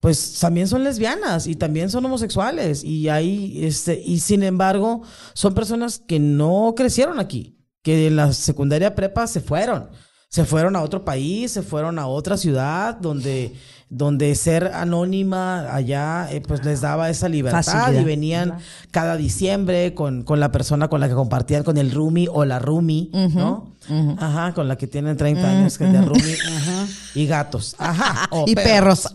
[0.02, 2.84] pues también son lesbianas y también son homosexuales.
[2.84, 5.02] Y hay, este, y sin embargo,
[5.34, 9.90] son personas que no crecieron aquí, que en la secundaria prepa se fueron.
[10.30, 13.56] Se fueron a otro país, se fueron a otra ciudad donde,
[13.90, 18.00] donde ser anónima allá, eh, pues les daba esa libertad Facilidad.
[18.00, 18.58] y venían
[18.92, 22.60] cada diciembre con, con la persona con la que compartían, con el roomie o la
[22.60, 23.72] roomie, ¿no?
[24.20, 26.38] Ajá, con la que tienen 30 años que es de roomie.
[26.58, 26.86] Ajá.
[27.16, 27.76] Y gatos.
[27.80, 28.28] Ajá.
[28.32, 29.10] o Y perros.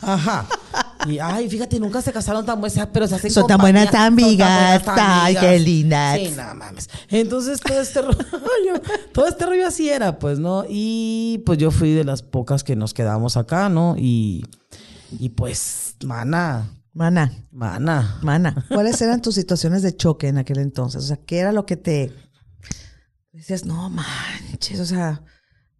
[0.00, 0.46] Ajá.
[1.06, 4.82] Y ay, fíjate, nunca se casaron tan buenas, pero se hacen Son tan buenas amigas.
[4.86, 6.18] Ay, qué lindas.
[6.18, 6.88] Sí, no mames.
[7.08, 8.82] Entonces todo este rollo,
[9.12, 10.64] todo este rollo así era, pues, ¿no?
[10.68, 13.96] Y pues yo fui de las pocas que nos quedamos acá, ¿no?
[13.96, 14.44] Y,
[15.18, 18.18] y pues, mana, Mana, mana.
[18.20, 21.04] mana, ¿cuáles eran tus situaciones de choque en aquel entonces?
[21.04, 22.12] O sea, ¿qué era lo que te
[23.32, 25.22] decías, no manches, o sea,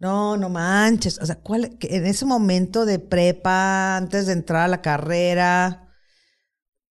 [0.00, 4.62] no, no manches, o sea, ¿cuál, que en ese momento de prepa, antes de entrar
[4.62, 5.94] a la carrera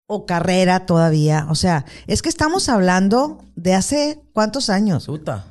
[0.06, 5.46] o carrera todavía, o sea, es que estamos hablando de hace cuántos años, Puta.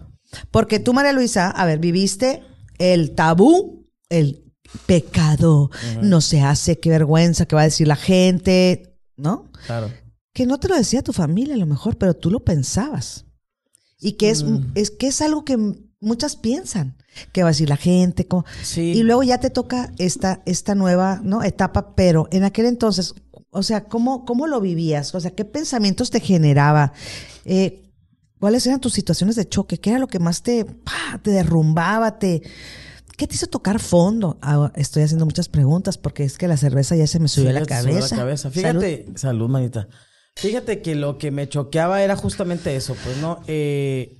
[0.51, 2.43] porque tú, María Luisa, a ver, viviste
[2.77, 4.53] el tabú, el
[4.85, 9.49] pecado, no se hace, qué vergüenza, qué va a decir la gente, ¿no?
[9.65, 9.91] Claro.
[10.31, 13.25] que no te lo decía tu familia a lo mejor, pero tú lo pensabas.
[13.99, 15.57] Y que es, es que es algo que
[16.07, 16.95] muchas piensan,
[17.31, 18.25] que va a decir la gente.
[18.27, 18.93] cómo- Sí.
[18.93, 21.43] Y luego ya te toca esta, esta nueva ¿no?
[21.43, 23.13] etapa, pero en aquel entonces,
[23.51, 25.13] o sea, ¿cómo, cómo lo vivías?
[25.15, 26.93] O sea, ¿qué pensamientos te generaba?
[27.45, 27.83] Eh,
[28.39, 29.79] ¿Cuáles eran tus situaciones de choque?
[29.79, 30.65] ¿Qué era lo que más te,
[31.23, 32.19] derrumbaba?
[32.19, 32.41] Te,
[33.17, 34.37] ¿Qué te hizo tocar fondo?
[34.41, 37.53] Ah, estoy haciendo muchas preguntas porque es que la cerveza ya se me subió a
[37.53, 38.15] la subió cabeza.
[38.15, 38.51] la cabeza.
[38.51, 38.81] Salud.
[38.81, 39.49] Fíjate, salud.
[39.49, 39.87] manita.
[40.35, 43.41] Fíjate que lo que me choqueaba era justamente eso, pues, ¿no?
[43.47, 44.17] Eh,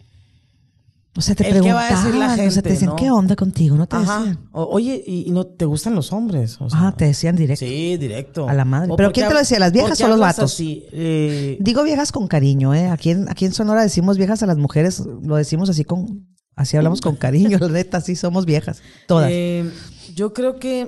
[1.18, 2.96] O sea, te va a preguntaban, decir la o sea, te decían, ¿no?
[2.96, 3.76] ¿qué onda contigo?
[3.76, 4.20] ¿No te ajá.
[4.20, 4.50] decían?
[4.52, 6.62] O- oye, ¿y, y no te gustan los hombres?
[6.62, 7.66] O sea, Ajá, te decían directo.
[7.66, 8.48] Sí, directo.
[8.48, 8.92] A la madre.
[8.92, 10.54] O ¿Pero ¿por quién te lo decía, las viejas o los vatos?
[10.54, 10.86] así?
[10.92, 12.88] Eh, Digo viejas con cariño, ¿eh?
[12.90, 16.78] Aquí en, aquí en Sonora decimos viejas a las mujeres, lo decimos así con, así
[16.78, 19.32] hablamos con cariño, la neta, sí somos viejas, todas.
[19.34, 19.68] eh,
[20.14, 20.88] yo creo que,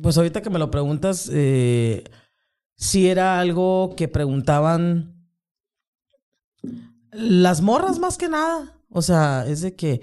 [0.00, 2.04] pues ahorita que me lo preguntas, eh,
[2.76, 5.12] si era algo que preguntaban
[7.10, 8.72] las morras más que nada.
[8.90, 10.00] O sea, es de que...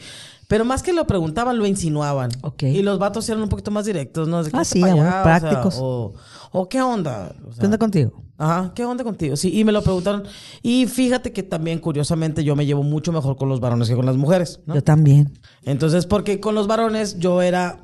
[0.48, 2.30] Pero más que lo preguntaban, lo insinuaban.
[2.42, 2.64] Ok.
[2.64, 4.44] Y los vatos eran un poquito más directos, ¿no?
[4.44, 5.76] De que Ah, "Vete sí, bueno, allá", o sea, prácticos.
[5.80, 6.14] O,
[6.52, 7.34] o qué onda.
[7.48, 8.24] O sea, ¿Qué onda contigo?
[8.38, 9.36] Ajá, ¿qué onda contigo?
[9.36, 10.24] Sí, y me lo preguntaron.
[10.62, 14.06] Y fíjate que también, curiosamente, yo me llevo mucho mejor con los varones que con
[14.06, 14.76] las mujeres, ¿no?
[14.76, 15.40] Yo también.
[15.64, 17.84] Entonces, porque con los varones yo era.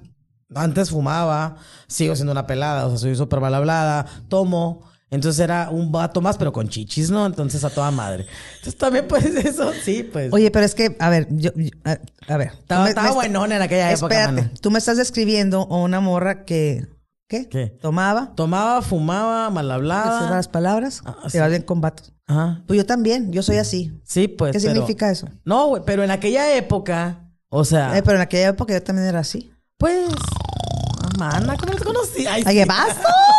[0.54, 1.56] Antes fumaba,
[1.88, 4.82] sigo siendo una pelada, o sea, soy súper mal hablada, tomo.
[5.12, 7.26] Entonces era un vato más, pero con chichis, ¿no?
[7.26, 8.28] Entonces a toda madre.
[8.58, 10.32] Entonces también, pues, eso, sí, pues.
[10.32, 11.98] Oye, pero es que, a ver, yo, yo- a,
[12.32, 12.50] a ver.
[12.60, 14.22] estaba, me- estaba me- buenón en aquella época.
[14.24, 16.88] Espérate, tú me estás describiendo a una morra que,
[17.28, 17.50] ¿qué?
[17.50, 17.68] ¿Qué?
[17.82, 20.30] Tomaba, Tomaba, fumaba, mal decía hablada.
[20.30, 21.40] las palabras, Ah, te sí.
[21.40, 22.14] vas bien con vatos.
[22.28, 22.62] Ajá.
[22.68, 23.92] Pues yo también, yo soy así.
[24.06, 24.52] Sí, pues.
[24.52, 25.28] ¿Qué pero- significa eso?
[25.44, 29.08] No, güey, pero en aquella época, o sea, Eh, pero en aquella época yo también
[29.08, 29.52] era así.
[29.80, 30.08] pues.
[30.12, 32.28] ah, Mana, ¿cómo te conocí?
[32.28, 32.54] Ay, sí.
[32.54, 33.00] ¿qué pasó?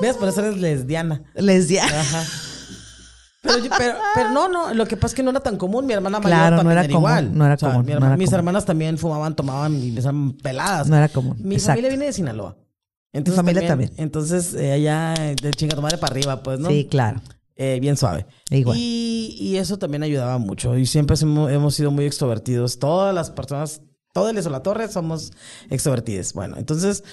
[0.00, 0.16] ¿Ves?
[0.16, 1.22] Por eso eres lesbiana.
[1.34, 2.00] Lesbiana.
[2.00, 2.24] Ajá.
[3.42, 5.86] Pero, yo- pero, pero no, no, lo que pasa es que no era tan común.
[5.86, 7.38] Mi hermana mayor Claro, no también era era, común, igual.
[7.38, 8.38] no era común, mi no era mis común.
[8.40, 10.88] hermanas también fumaban, tomaban y estaban peladas.
[10.88, 11.72] No era común, Mi exacto.
[11.72, 12.56] familia viene de Sinaloa.
[13.12, 13.92] Entonces, familia también.
[13.96, 16.68] Entonces, eh, allá de chinga madre para arriba, pues, ¿no?
[16.68, 17.20] Sí, claro.
[17.54, 18.26] Eh, bien suave.
[18.50, 18.76] Igual.
[18.78, 20.76] Y, y eso también ayudaba mucho.
[20.76, 22.78] Y siempre hemos, sido muy extrovertidos.
[22.78, 23.80] Todas las personas,
[24.12, 25.32] todo el de la Torre somos
[25.70, 26.34] extrovertidos.
[26.34, 27.04] Bueno, entonces,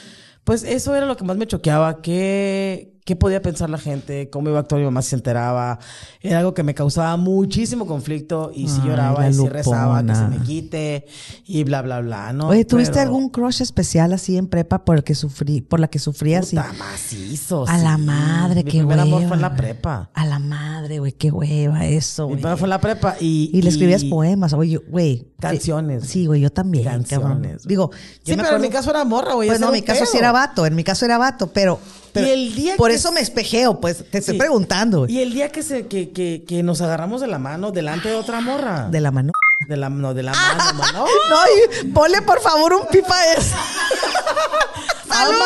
[0.43, 2.01] pues eso era lo que más me choqueaba.
[2.01, 4.29] ¿Qué, qué podía pensar la gente?
[4.29, 5.79] ¿Cómo iba a actuar mi mamá si se enteraba?
[6.21, 8.51] Era algo que me causaba muchísimo conflicto.
[8.53, 11.05] Y si Ay, lloraba la y si rezaba que se me quite.
[11.45, 12.47] Y bla, bla, bla, ¿no?
[12.47, 15.87] Oye, ¿tuviste Pero- algún crush especial así en prepa por el que sufrí, por la
[15.89, 16.53] que sufrías?
[16.53, 17.65] y- Puta, macizo.
[17.67, 18.01] A la sí.
[18.03, 19.57] madre, Mi qué primer amor fue en la hueva.
[19.57, 20.09] prepa.
[20.13, 22.41] A la madre, güey, qué hueva eso, Mi güey.
[22.41, 23.49] primer fue en la prepa y...
[23.53, 25.27] Y le escribías poemas, oye, güey.
[25.39, 26.05] Canciones.
[26.07, 27.03] Sí, güey, yo también, cabrón.
[27.03, 27.63] Canciones.
[27.67, 29.49] Digo, yo Sí, me pero acuerdo- en mi caso era morra, güey.
[29.49, 31.79] Pues no, en mi caso sí era vato, en mi caso era vato, pero...
[32.13, 34.39] pero el día por que- eso me espejeo, pues, te estoy Sí.
[34.39, 35.07] preguntando.
[35.07, 38.15] Y el día que, se, que, que, que nos agarramos de la mano delante de
[38.15, 38.87] otra morra.
[38.89, 39.31] De la mano.
[39.67, 41.05] De la, no, de la mano, mano.
[41.29, 43.55] No, y ponle por favor un pipa a eso.
[45.09, 45.45] Alma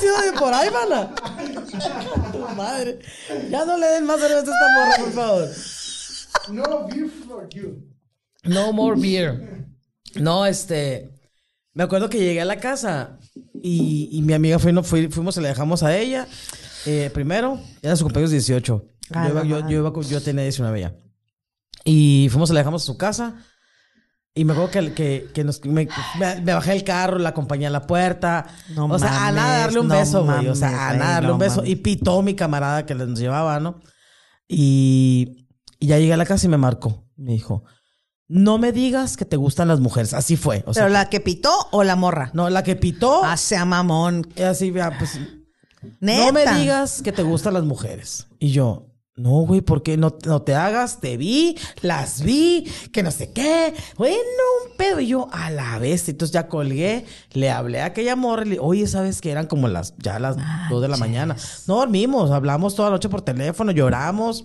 [0.00, 1.10] sido de por ahí, mana.
[2.32, 2.98] Tu madre.
[3.50, 5.48] Ya no le den más cerveza a esta morra, por favor.
[6.48, 7.76] No beer for you.
[8.44, 9.64] No more beer.
[10.16, 11.10] No, este.
[11.74, 13.18] Me acuerdo que llegué a la casa
[13.62, 16.26] y, y mi amiga fue, no, fui- fuimos y le dejamos a ella.
[16.86, 18.84] eh, primero, era su cumpleaños 18.
[19.14, 20.94] Ah, yo, iba, la yo, yo, iba yo tenía 19 ya.
[21.84, 23.36] Y fuimos y le dejamos a su casa.
[24.34, 25.86] Y me acuerdo que, que, que nos, me,
[26.42, 28.46] bajé del carro, la acompañé a la puerta.
[28.74, 30.48] No o sea, a nada mames, darle un no beso, güey.
[30.48, 31.56] O sea, mames, a nada darle no un beso.
[31.56, 31.70] mames.
[31.70, 33.80] Y pitó mi camarada que nos llevaba, ¿no?
[34.48, 35.46] Y,
[35.78, 37.06] y ya llegué a la casa y me marcó.
[37.16, 37.64] Me dijo,
[38.32, 40.14] no me digas que te gustan las mujeres.
[40.14, 40.64] Así fue.
[40.66, 42.30] O sea, ¿Pero la que pitó o la morra?
[42.32, 43.22] no, la que pitó.
[43.24, 44.26] Ah, sea mamón.
[44.34, 45.20] y así, vea, pues,
[46.00, 46.24] Neta.
[46.26, 48.26] no me digas que te gustan las mujeres.
[48.38, 51.00] Y yo, no, güey, ¿por qué no, no te hagas?
[51.00, 53.74] Te vi, las vi, que no sé qué.
[53.98, 54.16] Bueno,
[54.64, 55.00] un pedo.
[55.00, 56.08] Y yo, a la vez.
[56.08, 59.68] Entonces ya colgué, le hablé a aquella morra y le oye, ¿sabes que Eran como
[59.68, 60.36] las, ya las
[60.70, 61.36] dos de la mañana.
[61.66, 64.42] No dormimos, hablamos toda la noche por teléfono, lloramos.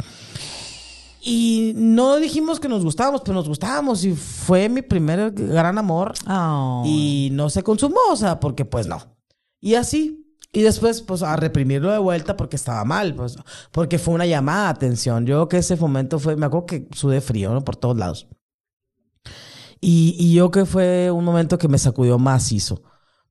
[1.29, 4.05] Y no dijimos que nos gustábamos, pero nos gustábamos.
[4.05, 6.13] Y fue mi primer gran amor.
[6.25, 6.83] Oh.
[6.85, 9.17] Y no se consumó, o sea, porque pues no.
[9.59, 10.23] Y así.
[10.53, 13.35] Y después, pues, a reprimirlo de vuelta porque estaba mal, pues,
[13.73, 15.25] porque fue una llamada de atención.
[15.25, 17.61] Yo creo que ese momento fue, me acuerdo que sudé frío, ¿no?
[17.61, 18.29] Por todos lados.
[19.81, 22.83] Y, y yo que fue un momento que me sacudió macizo.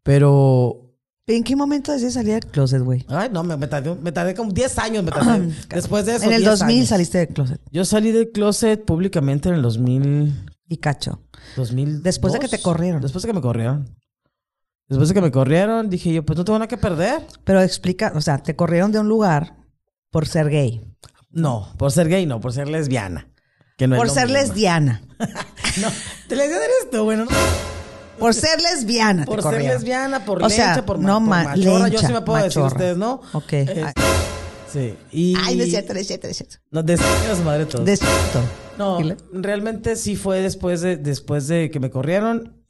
[0.02, 0.86] Pero,
[1.28, 3.04] ¿En qué momento decidiste salir del closet, güey?
[3.08, 5.52] ay, no, me, me tardé, me tardé como 10 años, me tardé.
[5.74, 6.88] Después de eso, En el 10 2000 años.
[6.88, 7.60] saliste del closet.
[7.72, 10.50] Yo salí del closet públicamente en el 2000.
[10.68, 11.20] Y cacho.
[11.56, 13.00] 2000 Después de que te corrieron.
[13.02, 13.96] Después de que me corrieron.
[14.88, 17.22] Después de que me corrieron, dije yo, pues no tengo nada que perder.
[17.42, 19.56] Pero explica, o sea, te corrieron de un lugar
[20.12, 20.84] por ser gay.
[21.30, 23.28] No, por ser gay, no, por ser lesbiana.
[23.76, 24.38] Que no por ser mismo.
[24.42, 25.02] lesbiana.
[25.82, 25.88] No,
[26.28, 27.30] te lesbiana eres tú, bueno, no.
[28.18, 29.22] Por ser lesbiana.
[29.24, 29.76] te Por ser corrieron.
[29.76, 31.88] lesbiana, por O lencha, sea, por, no ma- por machorra.
[31.88, 32.81] yo sí lencha, me puedo decir, machorra.
[32.83, 33.20] ustedes no.
[33.33, 33.52] Ok.
[33.52, 33.85] Eh,
[34.72, 34.94] sí.
[35.12, 35.35] Y...
[35.38, 36.57] Ay, no es cierto, no es cierto, no es cierto.
[36.70, 37.85] No, de su madre todos.
[37.85, 38.40] De cierto.
[38.79, 38.98] No,
[39.33, 42.62] realmente sí fue después de, después de que me corrieron.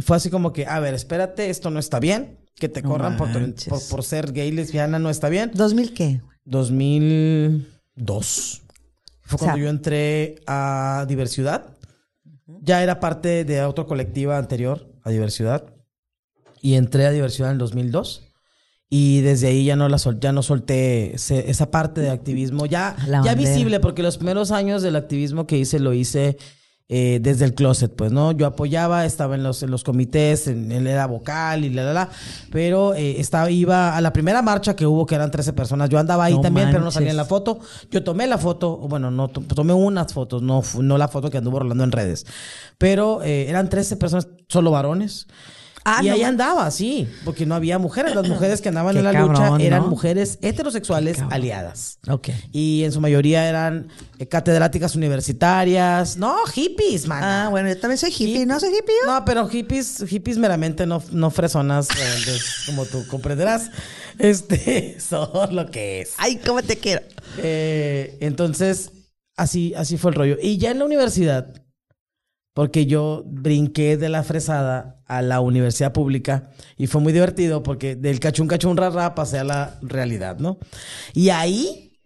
[0.00, 2.38] fue así como que, a ver, espérate, esto no está bien.
[2.54, 3.28] Que te No corran por,
[3.68, 5.52] por, por ser gay, lesbiana, no está bien.
[5.52, 6.20] ¿2000 qué?
[6.44, 8.62] 2002.
[9.22, 11.66] Fue O sea- cuando yo entré a Diversidad.
[12.62, 15.64] Ya era parte de otro colectiva anterior a Diversidad.
[16.60, 18.24] Y entré a Diversidad en el 2002.
[18.90, 22.64] Y desde ahí ya no, la sol- ya no solté ese- esa parte de activismo.
[22.66, 26.38] Ya, ya visible, porque los primeros años del activismo que hice lo hice
[26.90, 28.32] eh, desde el closet, pues, ¿no?
[28.32, 31.92] Yo apoyaba, estaba en los, en los comités, en, él era vocal y la, la,
[31.92, 32.08] la.
[32.50, 35.90] Pero eh, estaba, iba a la primera marcha que hubo, que eran 13 personas.
[35.90, 37.58] Yo andaba ahí No también, pero no salía en la foto.
[37.90, 41.36] Yo tomé la foto, bueno, no to- tomé unas fotos, no, no la foto que
[41.38, 42.24] anduvo rolando en redes.
[42.78, 45.26] Pero eh, eran 13 personas, solo varones.
[45.96, 48.14] Ah, y no ahí andaba, sí, porque no había mujeres.
[48.14, 49.88] Las mujeres que andaban Qué en la cabrón, lucha eran ¿no?
[49.88, 51.98] mujeres heterosexuales aliadas.
[52.08, 52.28] Ok.
[52.52, 56.16] Y en su mayoría eran eh, catedráticas universitarias.
[56.16, 57.22] No, hippies, man.
[57.24, 58.42] Ah, bueno, yo también soy hippie.
[58.42, 59.12] Hip- ¿No soy hippie yo?
[59.12, 63.70] No, pero hippies, hippies meramente no, no fresonas, rebeldes, como tú comprenderás.
[64.18, 66.12] Este, son lo que es.
[66.18, 67.02] Ay, cómo te quiero.
[67.38, 68.90] Eh, entonces,
[69.36, 70.36] así, así fue el rollo.
[70.42, 71.62] Y ya en la universidad,
[72.54, 77.94] porque yo brinqué de la fresada a la universidad pública y fue muy divertido porque
[77.96, 80.58] del cachún cachún rara pasé a la realidad, ¿no?
[81.14, 81.98] Y ahí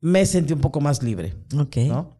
[0.00, 1.76] me sentí un poco más libre, Ok.
[1.88, 2.16] ¿no?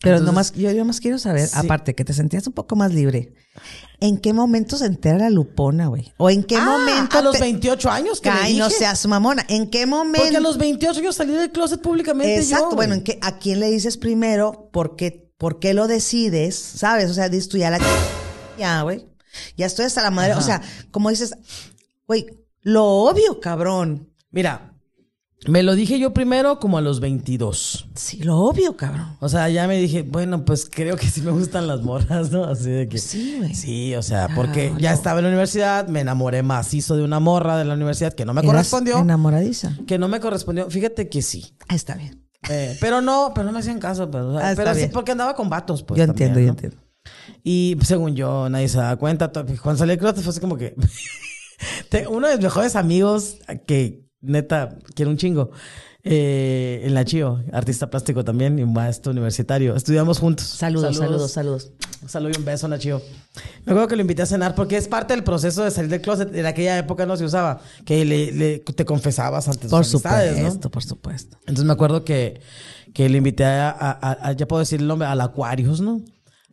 [0.00, 1.54] Pero Entonces- nomás, yo, yo más quiero saber, Sí.
[1.56, 3.32] aparte que te sentías un poco más libre,
[3.98, 6.12] ¿en qué momento se entera la lupona, güey?
[6.18, 9.44] ¿O en qué Ah, momento a los te- 28 años que Ay, no seas mamona.
[9.48, 10.20] ¿En qué momento?
[10.22, 12.98] Porque a los 28 años salí del closet públicamente Exacto, yo, bueno, güey.
[13.00, 14.68] ¿en qué, ¿a quién le dices primero?
[14.72, 16.56] ¿Por qué, por qué lo decides?
[16.56, 17.10] ¿Sabes?
[17.10, 17.78] O sea, dices tú ya la...
[18.58, 19.06] Ya, güey.
[19.56, 20.34] Ya estoy hasta la madre.
[20.34, 21.34] O sea, como dices,
[22.06, 22.26] güey,
[22.62, 24.10] lo obvio, cabrón.
[24.30, 24.74] Mira,
[25.46, 27.88] me lo dije yo primero como a los 22.
[27.94, 29.16] Sí, lo obvio, cabrón.
[29.20, 32.44] O sea, ya me dije, bueno, pues creo que sí me gustan las morras, ¿no?
[32.44, 32.98] Así de que.
[32.98, 33.54] Sí, güey.
[33.54, 37.56] Sí, o sea, porque ya estaba en la universidad, me enamoré macizo de una morra
[37.56, 38.98] de la universidad que no me Eras correspondió.
[38.98, 39.78] enamoradiza.
[39.86, 40.68] Que no me correspondió.
[40.68, 41.54] Fíjate que sí.
[41.68, 42.27] Está bien.
[42.48, 44.90] Eh, pero no, pero no me hacían caso, pues, o sea, Ah, pero sí bien.
[44.92, 45.98] porque andaba con vatos, pues.
[45.98, 46.76] yo también, entiendo, yo entiendo.
[47.42, 49.30] Y según yo, nadie se da cuenta.
[49.76, 50.74] Salí del closet fue así como que.
[52.10, 55.50] Uno de mis mejores amigos, que neta, quiero un chingo.
[56.04, 59.74] Eh, en la Chio, artista plástico también y maestro universitario.
[59.76, 60.46] Estudiamos juntos.
[60.46, 61.72] Saludos, saludos, saludos.
[62.00, 63.02] Un saludo y un beso, Nachio.
[63.66, 66.00] Me acuerdo que lo invité a cenar porque es parte del proceso de salir del
[66.00, 66.32] closet.
[66.34, 70.70] En aquella época no se usaba, que le, le- te confesabas ante tus Por supuesto,
[70.70, 71.36] por supuesto.
[71.40, 72.40] Entonces me acuerdo que,
[72.94, 76.00] que le invité a, a- a- a- ya puedo decir el nombre, al Aquarius, ¿no?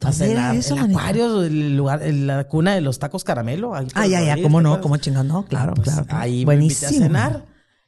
[0.01, 0.55] A ¿Dónde era cenar.
[0.55, 0.99] eso, el manita?
[0.99, 3.75] acuario, el lugar, el- la cuna de los tacos caramelo.
[3.75, 6.05] ahí Ah, ya, ya, cómo ¿te no, cómo chingón, no, claro, Pues, claro.
[6.05, 6.21] claro.
[6.23, 7.05] Ahí me invité a Buenísimo.
[7.08, 7.45] cenar.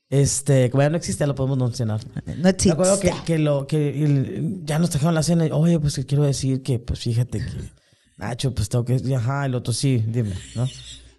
[0.09, 1.99] Este, como ya no existe, ya lo podemos no cenar.
[2.25, 2.71] No Me existe.
[2.71, 6.05] acuerdo que, que lo, que el- ya nos trajeron la cena y, oye, pues que
[6.05, 7.51] quiero decir que, pues fíjate que,
[8.17, 10.65] Nacho, pues tengo que, ajá, el otro sí, dime, ¿no?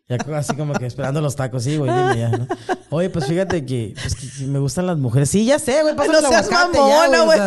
[0.08, 2.46] Ya así como que esperando los tacos, sí, güey, dime ya, ¿no?
[2.88, 5.28] Oye, pues fíjate que, pues, que, me gustan las mujeres.
[5.28, 7.38] Sí, ya sé, güey, pásame No seas mamona, güey.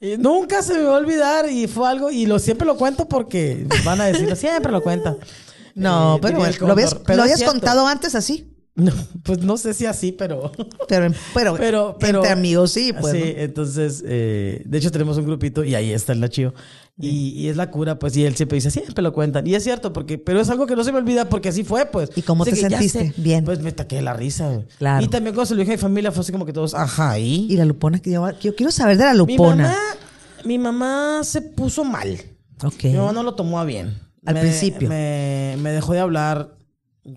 [0.00, 3.08] y nunca se me va a olvidar y fue algo, y lo siempre lo cuento
[3.08, 5.16] porque van a decirlo, siempre lo cuenta.
[5.74, 8.52] No, Eh, pero bueno, lo habías, pero lo habías contado antes así.
[8.76, 8.92] No,
[9.24, 10.52] pues no sé si así, pero...
[10.88, 13.12] Pero, pero, Pero, pero entre amigos sí, pues.
[13.14, 13.42] Sí, ¿no?
[13.42, 16.54] entonces, eh, de hecho tenemos un grupito y ahí está el Nachío.
[16.98, 19.46] Y, y es la cura, pues, y él siempre dice, siempre lo cuentan.
[19.46, 21.86] Y es cierto, porque, pero es algo que no se me olvida porque así fue,
[21.86, 22.10] pues.
[22.14, 23.12] ¿Y cómo Así te sentiste?
[23.12, 23.20] sé.
[23.20, 23.44] Bien.
[23.44, 24.62] Pues me taqué la risa.
[24.78, 25.04] Claro.
[25.04, 27.18] Y también cuando se lo dije a mi familia fue así como que todos, ajá,
[27.18, 27.46] ¿y?
[27.50, 29.64] Y la lupona, que yo, yo quiero saber de la mi lupona.
[29.64, 29.78] mamá,
[30.44, 32.16] mi mamá se puso mal.
[32.62, 32.84] Ok.
[32.84, 33.98] Mi mamá no lo tomó a bien.
[34.24, 34.88] Al Me- principio.
[34.88, 36.55] Me, me dejó de hablar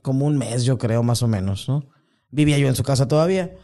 [0.02, 1.86] como un mes, yo creo, más o menos, ¿no?
[2.30, 3.56] Vivía yo en su casa todavía.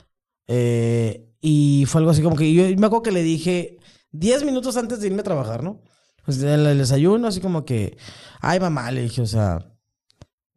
[0.47, 3.77] Eh, y fue algo así como que yo me acuerdo que le dije
[4.11, 5.81] 10 minutos antes de irme a trabajar, ¿no?
[6.23, 7.97] Pues el, el desayuno, así como que,
[8.41, 9.74] ay mamá, le dije, o sea,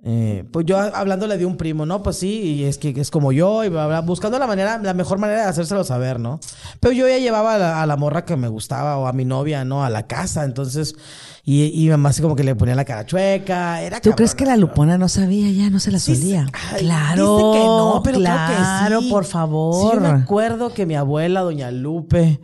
[0.05, 2.03] eh, pues yo hablándole de un primo, ¿no?
[2.05, 4.95] Pues sí, y es que es como yo, y bla, bla, buscando la manera, la
[4.95, 6.39] mejor manera de hacérselo saber, ¿no?
[6.79, 9.25] Pero yo ya llevaba a la, a la morra que me gustaba o a mi
[9.25, 9.85] novia, ¿no?
[9.85, 10.95] A la casa, entonces,
[11.43, 14.45] y, y mamá así como que le ponía la cara chueca, era ¿Tú crees que
[14.47, 15.69] la lupona no sabía ya?
[15.69, 16.47] No se la Sí, solía.
[16.53, 17.37] ay, claro.
[17.37, 19.11] dice que no, pero claro, claro, que sí.
[19.11, 19.95] por Sí, favor.
[19.95, 22.41] yo me acuerdo que mi abuela, doña Lupe,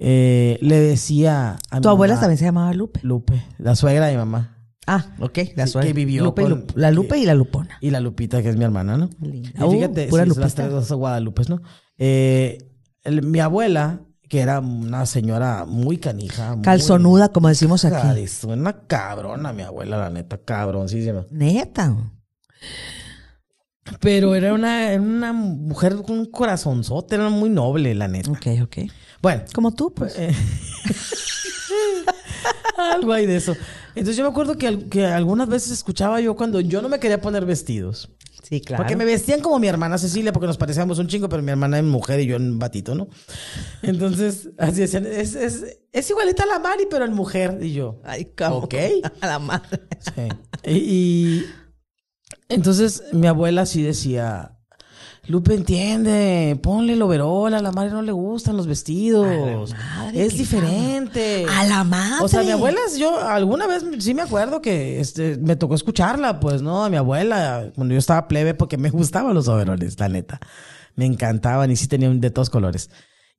[0.00, 2.98] eh, le decía a mi tu abuela mamá- también se llamaba Lupe.
[3.04, 4.56] Lupe, la suegra de mi mamá.
[4.90, 5.38] Ah, ok.
[5.54, 7.76] La Sí, que vivió Lupe con- la Lupe y la Lupona.
[7.82, 9.10] Y la Lupita, que es mi hermana, ¿no?
[9.20, 9.50] Linda.
[9.54, 11.60] Y Uh, fíjate, pura sí, las tres dos Guadalupes, ¿no?
[11.98, 12.56] Eh,
[13.04, 16.54] el- mi abuela, que era una señora muy canija.
[16.54, 18.24] muy- Calzonuda, como decimos aquí.
[18.46, 21.26] Una cabrona, mi abuela, la neta, cabroncísima.
[21.30, 21.94] Neta.
[24.00, 28.30] Pero era una, era una mujer con un corazonzote, era muy noble, la neta.
[28.30, 28.76] Ok, ok.
[29.22, 30.14] Bueno, Como tú, pues.
[30.18, 30.30] eh,
[32.76, 33.56] algo hay de eso.
[33.94, 36.98] Entonces yo me acuerdo que, al- que algunas veces escuchaba yo cuando yo no me
[37.00, 38.10] quería poner vestidos.
[38.42, 38.82] sí, claro.
[38.82, 41.78] Porque me vestían como mi hermana Cecilia, porque nos parecíamos un chingo, pero mi hermana
[41.78, 43.08] es mujer y yo en batito, ¿no?
[43.82, 47.58] Entonces, así decían, es, es, es igualita a la Mari, pero en mujer.
[47.60, 48.64] Y yo, Ay, cabrón.
[48.64, 48.74] Ok.
[49.20, 49.80] A la madre.
[50.00, 50.22] sí.
[50.64, 51.44] Y, y
[52.48, 54.57] entonces mi abuela sí decía,
[55.28, 59.74] Lupe entiende, ponle el overol, a la Mari no le gustan los vestidos.
[59.74, 61.44] madre, es diferente.
[61.54, 62.24] A la madre.
[62.24, 66.40] O sea, mi abuela, yo alguna vez sí me acuerdo que este, me tocó escucharla,
[66.40, 66.82] pues, ¿no?
[66.82, 70.40] A mi abuela, cuando yo estaba plebe, porque me gustaban los overoles, la neta.
[70.96, 72.88] Me encantaban y sí tenían de todos colores.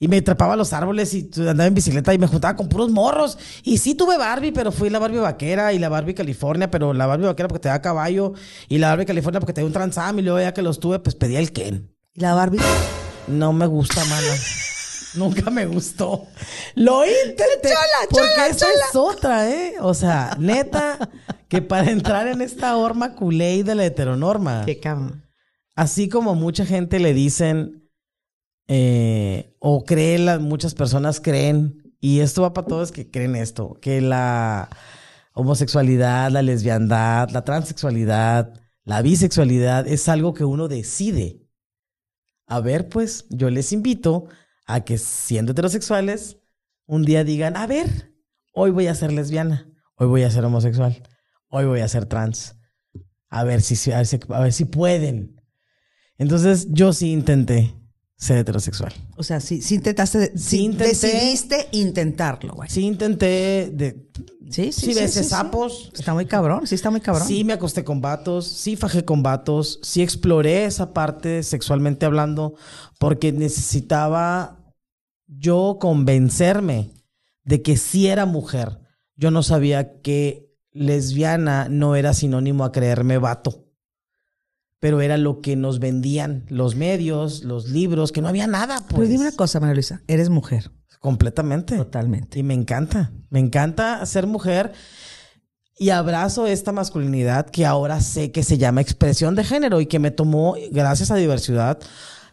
[0.01, 2.89] Y me trepaba a los árboles y andaba en bicicleta y me juntaba con puros
[2.89, 3.37] morros.
[3.63, 7.05] Y sí tuve Barbie, pero fui la Barbie vaquera y la Barbie California, pero la
[7.05, 8.33] Barbie vaquera porque te da caballo
[8.69, 10.99] y la Barbie California porque te da un transam y luego ya que los tuve,
[10.99, 11.93] pues pedía el Ken.
[12.13, 12.59] ¿Y la Barbie?
[13.27, 14.27] No me gusta, mano.
[15.15, 16.27] Nunca me gustó.
[16.75, 17.73] Lo intenté.
[18.09, 19.73] porque esa es otra, ¿eh?
[19.81, 21.09] O sea, neta,
[21.49, 25.25] que para entrar en esta horma culé de la heteronorma, Qué cabrón.
[25.75, 27.78] así como mucha gente le dicen,
[28.71, 33.79] eh, o creen, las, muchas personas creen, y esto va para todos que creen esto,
[33.81, 34.69] que la
[35.33, 38.53] homosexualidad, la lesbiandad, la transexualidad,
[38.83, 41.41] la bisexualidad es algo que uno decide.
[42.45, 44.27] A ver, pues, yo les invito
[44.67, 46.37] a que siendo heterosexuales,
[46.85, 48.13] un día digan, a ver,
[48.53, 51.01] hoy voy a ser lesbiana, hoy voy a ser homosexual,
[51.47, 52.55] hoy voy a ser trans.
[53.29, 55.41] A ver si, a ver si, a ver si pueden.
[56.19, 57.78] Entonces, yo sí intenté
[58.19, 58.93] ser heterosexual.
[59.15, 61.07] O sea, sí, sí intentaste, sí, Sí intenté.
[61.07, 62.69] decidiste intentarlo, güey.
[62.69, 64.09] Sí intenté de...
[64.49, 65.91] Sí, Sí, besé sapos.
[65.93, 67.25] Está muy cabrón, sí está muy cabrón.
[67.27, 72.55] Sí me acosté con vatos, sí fajé con vatos, sí exploré esa parte sexualmente hablando
[72.97, 74.73] porque necesitaba
[75.27, 76.91] yo convencerme
[77.43, 78.79] de que sí era mujer.
[79.15, 83.68] Yo no sabía que lesbiana no era sinónimo a creerme vato.
[84.79, 88.95] Pero era lo que nos vendían los medios, los libros, que no había nada, pues.
[88.95, 90.71] Pero dime una cosa, María Luisa, eres mujer.
[90.99, 91.77] Completamente.
[91.77, 92.39] Totalmente.
[92.39, 94.73] Y me encanta, me encanta ser mujer
[95.77, 99.97] y abrazo esta masculinidad que ahora sé que se llama expresión de género y que
[99.97, 101.79] me tomó, gracias a diversidad,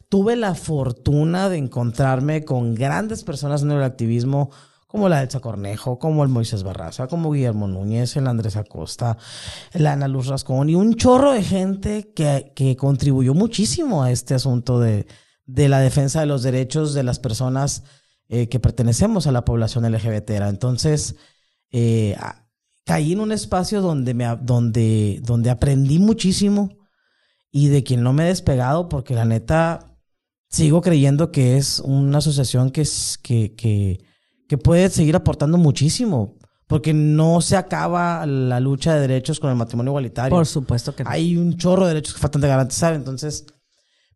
[0.09, 4.51] tuve la fortuna de encontrarme con grandes personas en el activismo
[4.97, 9.18] como la Elsa Cornejo, como el Moisés Barraza, como Guillermo Núñez, el Andrés Acosta,
[9.74, 14.32] la Ana Luz Rascón y un chorro de gente que, que contribuyó muchísimo a este
[14.32, 15.07] asunto de,
[15.44, 17.82] de la defensa de los derechos de las personas
[18.30, 20.30] eh, que pertenecemos a la población LGBT.
[20.30, 21.16] Entonces,
[21.72, 22.16] eh,
[22.86, 26.70] caí en un espacio donde, me, donde, donde aprendí muchísimo
[27.51, 29.99] y de quien no me he despegado porque la neta
[30.49, 32.88] sigo creyendo que es una asociación que,
[33.22, 34.06] que, que,
[34.49, 36.36] que puede seguir aportando muchísimo
[36.66, 40.36] porque no se acaba la lucha de derechos con el matrimonio igualitario.
[40.36, 41.11] Por supuesto que no.
[41.11, 43.47] Hay un chorro de derechos que faltan de garantizar, entonces...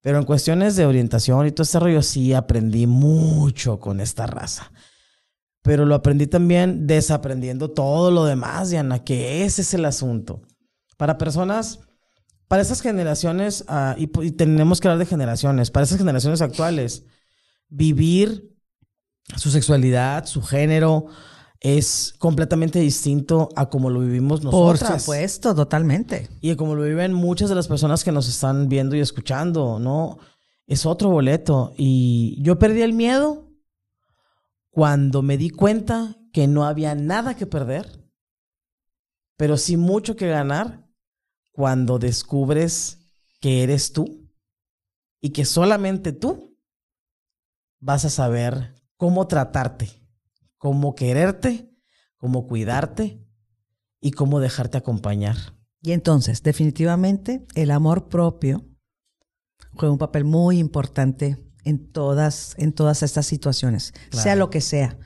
[0.02, 4.72] Pero en cuestiones de orientación y todo este rollo sí aprendí mucho con esta raza.
[5.60, 10.40] Pero lo aprendí también desaprendiendo todo lo demás, Diana, que ese es el asunto.
[10.96, 11.80] Para personas,
[12.48, 17.04] para esas generaciones, ah, y, y tenemos que hablar de generaciones, para esas generaciones actuales,
[17.68, 18.56] vivir
[19.36, 21.06] su sexualidad, su género,
[21.60, 25.02] es completamente distinto a como lo vivimos Por nosotros.
[25.02, 26.28] supuesto, totalmente.
[26.40, 30.18] Y como lo viven muchas de las personas que nos están viendo y escuchando, ¿no?
[30.66, 31.74] Es otro boleto.
[31.76, 33.50] Y yo perdí el miedo
[34.70, 38.08] cuando me di cuenta que no había nada que perder,
[39.36, 40.88] pero sí mucho que ganar
[41.52, 43.10] cuando descubres
[43.40, 44.30] que eres tú
[45.20, 46.56] y que solamente tú
[47.80, 49.88] vas a saber cómo tratarte,
[50.58, 51.70] cómo quererte,
[52.18, 53.18] cómo cuidarte
[53.98, 55.36] y cómo dejarte acompañar.
[55.80, 58.62] Y entonces, definitivamente, el amor propio
[59.74, 64.22] juega un papel muy importante en todas, en todas estas situaciones, Claro.
[64.22, 64.98] sea lo que sea.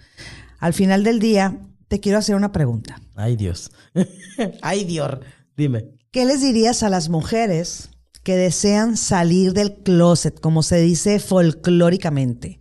[0.59, 3.01] Al final del día, te quiero hacer una pregunta.
[3.15, 3.71] Ay, Dios.
[4.61, 5.21] Ay, Dios.
[5.57, 5.95] Dime.
[6.11, 7.91] ¿Qué les dirías a las mujeres
[8.25, 12.59] que desean salir del closet, como se dice folclóricamente,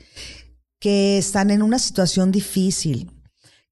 [0.84, 3.10] que están en una situación difícil,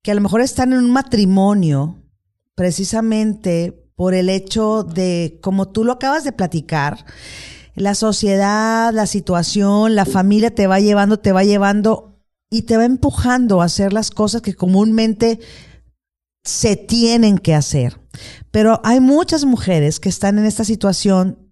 [0.01, 2.05] que a lo mejor están en un matrimonio
[2.55, 7.05] precisamente por el hecho de, como tú lo acabas de platicar,
[7.75, 12.17] la sociedad, la situación, la familia te va llevando, te va llevando
[12.49, 15.41] y te va empujando a hacer las cosas que comúnmente
[16.45, 17.99] se tienen que hacer.
[18.51, 21.51] Pero hay muchas mujeres que están en esta situación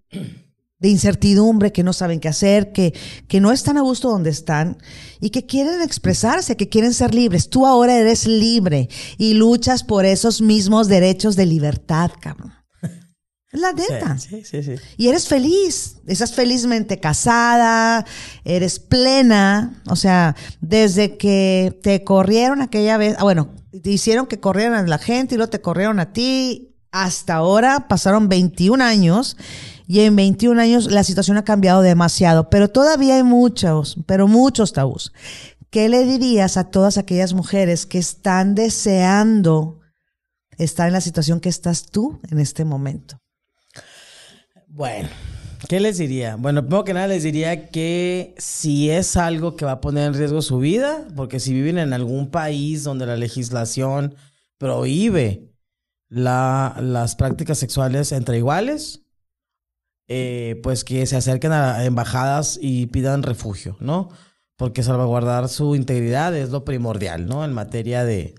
[0.80, 2.94] de incertidumbre, que no saben qué hacer, que,
[3.28, 4.78] que no están a gusto donde están
[5.20, 7.50] y que quieren expresarse, que quieren ser libres.
[7.50, 12.54] Tú ahora eres libre y luchas por esos mismos derechos de libertad, cabrón.
[13.52, 14.16] Es la neta.
[14.16, 14.76] Sí, sí, sí.
[14.96, 18.06] Y eres feliz, estás felizmente casada,
[18.44, 23.50] eres plena, o sea, desde que te corrieron aquella vez, ah, bueno,
[23.82, 27.88] te hicieron que corrieran a la gente y luego te corrieron a ti, hasta ahora
[27.88, 29.36] pasaron 21 años
[29.90, 34.72] y en 21 años la situación ha cambiado demasiado, pero todavía hay muchos, pero muchos
[34.72, 35.12] tabús.
[35.68, 39.80] ¿Qué le dirías a todas aquellas mujeres que están deseando
[40.58, 43.18] estar en la situación que estás tú en este momento?
[44.68, 45.08] Bueno,
[45.68, 46.36] ¿qué les diría?
[46.36, 50.14] Bueno, primero que nada les diría que si es algo que va a poner en
[50.14, 54.14] riesgo su vida, porque si viven en algún país donde la legislación
[54.56, 55.50] prohíbe
[56.08, 58.99] la- las prácticas sexuales entre iguales,
[60.12, 64.08] eh, pues que se acerquen a embajadas y pidan refugio, ¿no?
[64.56, 67.44] Porque salvaguardar su integridad es lo primordial, ¿no?
[67.44, 68.34] En materia de,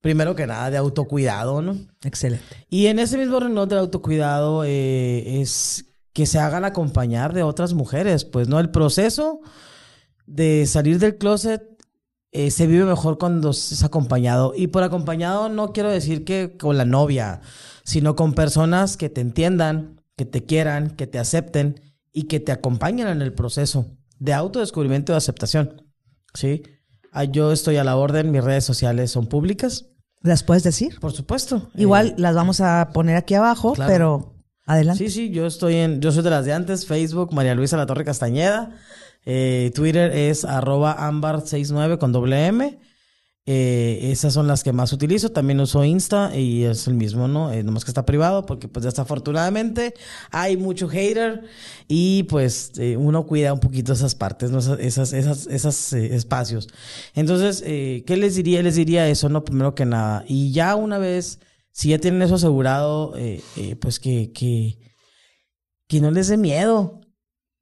[0.00, 1.76] primero que nada, de autocuidado, ¿no?
[2.04, 2.64] Excelente.
[2.70, 7.74] Y en ese mismo renglón del autocuidado eh, es que se hagan acompañar de otras
[7.74, 8.60] mujeres, pues, ¿no?
[8.60, 9.40] El proceso
[10.26, 11.60] de salir del closet
[12.30, 14.52] eh, se vive mejor cuando es acompañado.
[14.54, 17.40] Y por acompañado no quiero decir que con la novia,
[17.82, 21.80] sino con personas que te entiendan, que te quieran, que te acepten
[22.12, 23.86] y que te acompañen en el proceso
[24.18, 25.82] de autodescubrimiento y de aceptación.
[26.34, 26.62] ¿Sí?
[27.12, 29.86] Ah, Yo estoy a la orden, mis redes sociales son públicas.
[30.22, 30.98] ¿Las puedes decir?
[31.00, 31.70] Por supuesto.
[31.74, 33.92] Igual Eh, las vamos a poner aquí abajo, claro.
[33.92, 34.34] pero
[34.66, 35.04] adelante.
[35.04, 37.86] sí, sí, yo estoy en, yo soy de las de antes, Facebook, María Luisa La
[37.86, 38.76] Torre Castañeda,
[39.24, 42.78] eh, Twitter es arroba ámbar69 con doble M.
[43.48, 45.30] Eh, esas son las que más utilizo.
[45.30, 47.52] También uso Insta y es el mismo, ¿no?
[47.52, 49.94] Eh, nomás que está privado porque pues desafortunadamente
[50.32, 51.44] hay mucho hater
[51.86, 54.58] y pues eh, uno cuida un poquito esas partes, ¿no?
[54.58, 56.68] Esas, esas, esas, eh, espacios.
[57.14, 58.62] Entonces, ¿qué les diría?
[58.62, 59.44] Les diría eso, ¿no?
[59.44, 60.24] Primero que nada.
[60.26, 61.38] Y ya una vez,
[61.70, 63.14] si ya tienen eso asegurado,
[63.80, 64.78] pues que, que,
[65.86, 67.00] que no les dé miedo.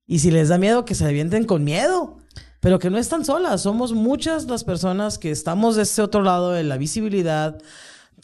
[0.07, 2.24] Y si les da miedo, que se avienten con miedo.
[2.65, 3.61] Pero que no están solas.
[3.61, 7.61] Somos muchas las personas que estamos de este otro lado de la visibilidad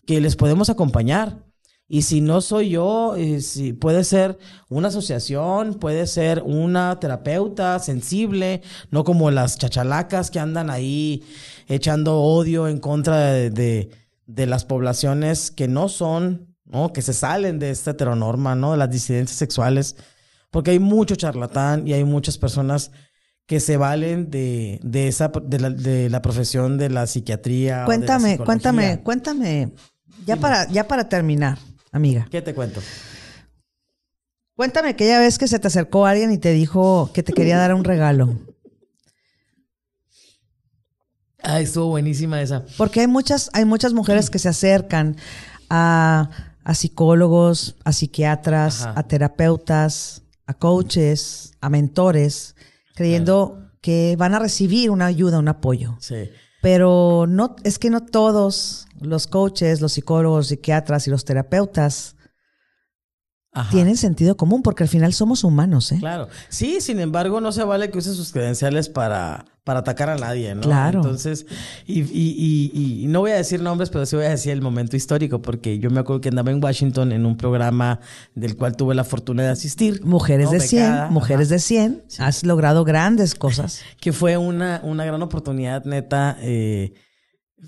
[0.06, 1.44] que les podemos acompañar.
[1.86, 4.38] Y si no soy yo, eh, si puede ser
[4.70, 11.22] una asociación, puede ser una terapeuta sensible, no como las chachalacas que andan ahí
[11.68, 13.90] echando odio en contra de, de,
[14.24, 16.94] de las poblaciones que no son, ¿no?
[16.94, 18.72] Que se salen de esta heteronorma, ¿no?
[18.72, 19.96] De las disidencias sexuales.
[20.50, 22.90] Porque hay mucho charlatán y hay muchas personas
[23.50, 27.78] que se valen de, de esa de la, de la profesión de la psiquiatría.
[27.78, 29.72] o de la Cuéntame, cuéntame, cuéntame.
[30.24, 31.58] Ya para, ya para terminar,
[31.90, 32.28] amiga.
[32.30, 32.80] ¿Qué te cuento?
[34.54, 37.74] Cuéntame aquella vez que se te acercó alguien y te dijo que te quería dar
[37.74, 38.38] un regalo.
[41.42, 42.64] Ay, estuvo buenísima esa.
[42.76, 45.16] Porque hay muchas, hay muchas mujeres que se acercan
[45.68, 46.30] a,
[46.62, 48.94] a psicólogos, a psiquiatras, Ajá.
[48.96, 52.54] a terapeutas, a coaches, a mentores,
[53.00, 55.96] creyendo que van a recibir una ayuda, un apoyo.
[56.00, 56.28] Sí.
[56.60, 62.16] Pero no, es que no todos los coaches, los psicólogos, psiquiatras y los terapeutas
[63.52, 63.70] Ajá.
[63.72, 65.96] tienen sentido común, porque al final somos humanos, ¿eh?
[65.98, 66.28] Claro.
[66.48, 70.54] Sí, sin embargo, no se vale que use sus credenciales para, para atacar a nadie,
[70.54, 70.60] ¿no?
[70.60, 71.00] Claro.
[71.00, 71.46] Entonces,
[71.84, 74.62] y, y, y, y no voy a decir nombres, pero sí voy a decir el
[74.62, 77.98] momento histórico, porque yo me acuerdo que andaba en Washington en un programa
[78.36, 80.04] del cual tuve la fortuna de asistir.
[80.04, 80.52] Mujeres ¿no?
[80.52, 81.54] de 100, Becada, mujeres ajá.
[81.54, 83.82] de 100, has logrado grandes cosas.
[84.00, 86.36] que fue una, una gran oportunidad, neta.
[86.40, 86.92] eh,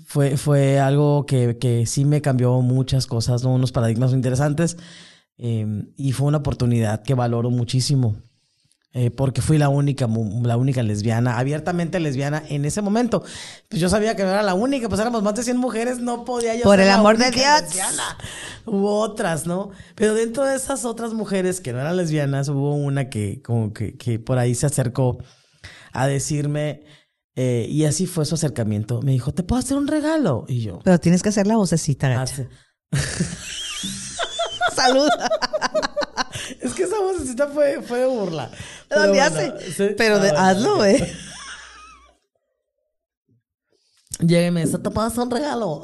[0.05, 3.53] fue, fue algo que, que sí me cambió muchas cosas, ¿no?
[3.53, 4.77] Unos paradigmas muy interesantes.
[5.37, 5.65] Eh,
[5.97, 8.15] y fue una oportunidad que valoro muchísimo.
[8.95, 10.07] eh, porque fui la única,
[10.43, 13.23] la única lesbiana, abiertamente lesbiana en ese momento.
[13.67, 16.23] Pues yo sabía que no era la única, pues éramos más de 100 mujeres, no
[16.25, 17.73] podía yo Por ser el la amor de única Dios.
[17.73, 18.17] lesbiana.
[18.67, 19.71] Hubo otras, ¿no?
[19.95, 23.97] Pero dentro de esas otras mujeres que no eran lesbianas, hubo una que como que,
[23.97, 25.17] que por ahí se acercó
[25.91, 26.83] a decirme,
[27.35, 29.01] eh, y así fue su acercamiento.
[29.01, 30.45] Me dijo, ¿te puedo hacer un regalo?
[30.47, 32.21] Y yo, Pero tienes que hacer la vocecita, gacha.
[32.21, 32.49] "Hace".
[34.75, 35.09] Salud.
[36.61, 38.49] Es que esa vocecita fue, fue de burla.
[38.89, 39.71] Pero bueno, hace.
[39.71, 39.87] sí.
[39.97, 41.15] Pero de- hazlo, eh.
[44.19, 45.81] Llega y me dice, ¿te puedo hacer un regalo?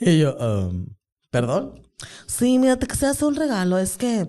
[0.00, 0.86] y yo, um,
[1.30, 1.82] ¿perdón?
[2.26, 3.78] Sí, mira, te quisiera hacer un regalo.
[3.78, 4.28] Es que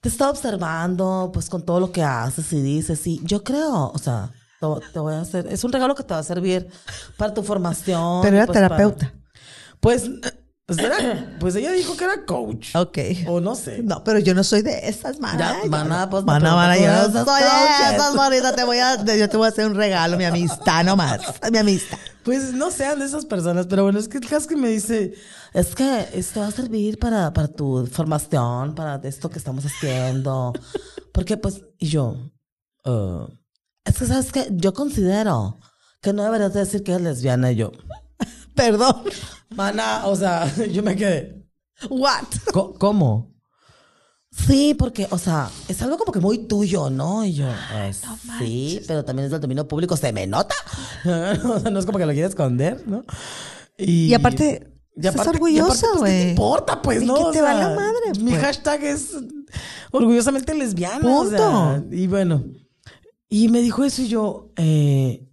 [0.00, 3.06] te estaba observando, pues, con todo lo que haces y dices.
[3.06, 4.32] Y yo creo, o sea,
[4.92, 5.46] te, voy a hacer...
[5.50, 6.68] Es un regalo que te va a servir
[7.16, 8.20] para tu formación.
[8.22, 9.14] Pero era pues, para- terapeuta.
[9.78, 10.10] Pues,
[10.76, 12.74] pues, era- pues ella dijo que era coach.
[12.76, 12.98] Ok.
[13.26, 13.82] O no sé.
[13.82, 15.38] No, pero yo no soy de esas, mana.
[15.56, 17.88] Ya, Yo mana, pues, mana, yo no soy coaches.
[17.90, 18.54] de esas, manita.
[18.54, 21.20] Te voy a, yo te voy a hacer un regalo, mi amistad nomás.
[21.50, 21.98] Mi amistad.
[22.24, 25.14] Pues no sean de esas personas, pero bueno, es que el caso que me dice,
[25.54, 30.52] es que esto va a servir para, para tu formación, para esto que estamos haciendo.
[31.12, 32.16] Porque pues, y yo,
[32.84, 33.26] "Ah,
[33.84, 35.58] es que sabes que yo considero
[36.02, 37.72] que no deberías de decir que eres lesbiana y yo,
[38.60, 38.96] Perdón.
[39.50, 41.46] mana, o sea, yo me quedé,
[41.88, 42.24] What?
[42.52, 43.30] "Co- ¿cómo?
[44.32, 47.24] Sí, porque, o sea, es algo como que muy tuyo, ¿no?
[47.24, 47.90] Y yo, "Ah,
[48.38, 50.54] sí, pero también es del dominio público, se me nota.
[51.04, 53.02] o sea, no es como que lo quieres esconder, ¿no?
[53.76, 56.22] Y aparte, estás orgullosa, pues, ¿qué güey.
[56.24, 57.14] te importa, pues, Y no?
[57.16, 58.42] que O te sea, valga madre, Mi pues.
[58.42, 59.10] hashtag es
[59.90, 61.00] orgullosamente lesbiana.
[61.18, 61.38] o sea,
[61.78, 61.94] Punto.
[61.96, 62.44] y bueno,
[63.28, 65.26] y me dijo eso y yo, eh,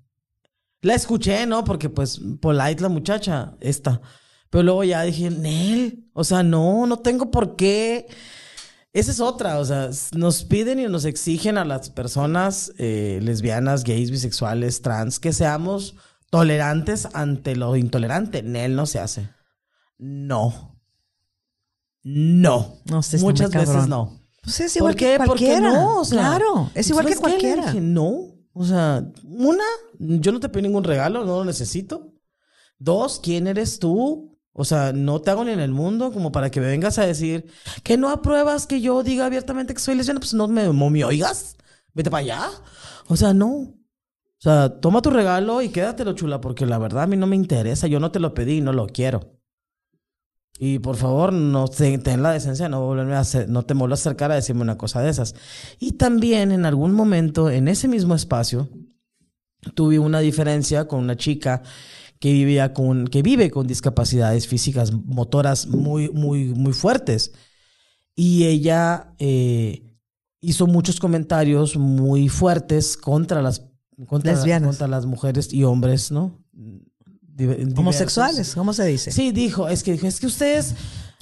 [0.82, 1.63] la escuché, ¿no?
[1.63, 4.01] Porque pues polite la muchacha, esta.
[4.49, 8.07] Pero luego ya dije, Nel, o sea, no, no tengo por qué.
[8.93, 13.84] Esa es otra, o sea, nos piden y nos exigen a las personas eh, lesbianas,
[13.84, 15.95] gays, bisexuales, trans, que seamos
[16.30, 18.41] tolerantes ante lo intolerante.
[18.41, 19.30] Nel no se hace.
[19.97, 20.80] No.
[22.03, 22.80] No.
[22.86, 24.23] No sé, Muchas veces no.
[24.41, 25.17] Pues es igual ¿Por qué?
[25.19, 25.69] que cualquiera.
[25.69, 27.65] Porque no, o sea, claro, es igual que cualquiera.
[27.65, 29.64] dije, no, o sea, una,
[29.99, 32.14] yo no te pido ningún regalo, no lo necesito.
[32.80, 34.38] Dos, ¿quién eres tú?
[34.53, 37.05] O sea, no te hago ni en el mundo como para que me vengas a
[37.05, 37.45] decir
[37.84, 41.58] que no apruebas que yo diga abiertamente que soy lesbiana, pues no me, me oigas,
[41.93, 42.49] vete para allá.
[43.08, 43.47] O sea, no.
[43.49, 43.76] O
[44.39, 47.88] sea, toma tu regalo y quédatelo chula, porque la verdad a mí no me interesa,
[47.88, 49.36] yo no te lo pedí y no lo quiero.
[50.60, 53.74] Y por favor, no te- ten la decencia de no volverme a hacer, no te
[53.76, 55.36] vuelvas a acercar a decirme una cosa de esas.
[55.80, 58.68] Y también en algún momento, en ese mismo espacio,
[59.76, 61.62] tuve una diferencia con una chica
[62.20, 67.34] que vivía con, que vive con discapacidades físicas motoras muy, muy, muy fuertes.
[68.16, 69.93] Y ella eh,
[70.41, 73.68] hizo muchos comentarios muy fuertes contra las,
[74.08, 74.70] contra, Lesbianas.
[74.70, 76.43] contra las mujeres y hombres, ¿no?
[77.38, 77.77] Diversos.
[77.77, 79.11] Homosexuales, ¿cómo se dice?
[79.11, 80.73] Sí, dijo, es que dijo, es que ustedes,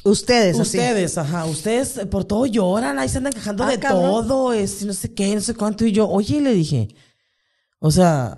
[0.03, 0.78] Ustedes, así.
[0.78, 4.28] ustedes, ajá, ustedes por todo lloran, ahí se andan quejando Ah, de cabrón.
[4.28, 6.89] todo, es no sé qué, no sé cuánto, y yo, oye, le dije,
[7.80, 8.38] o sea,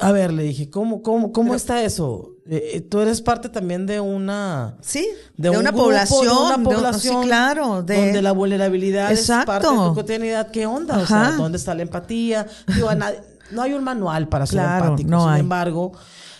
[0.00, 2.30] a ver, le dije, ¿cómo, cómo, cómo está eso?
[2.48, 4.76] Eh, eh, tú eres parte también de una...
[4.82, 5.06] Sí,
[5.36, 6.26] De, de, un una grupo, población.
[6.26, 7.82] de una de población sí, claro.
[7.82, 9.52] De, donde la vulnerabilidad Exacto.
[9.52, 10.50] es parte de tu cotidianidad.
[10.50, 10.98] ¿Qué onda?
[10.98, 11.30] O sea.
[11.38, 12.46] ¿dónde está la empatía?
[12.74, 13.20] Digo, a nadie-
[13.50, 15.10] no hay un manual para ser Claro, empático.
[15.10, 15.40] no Sin hay.
[15.40, 15.92] embargo,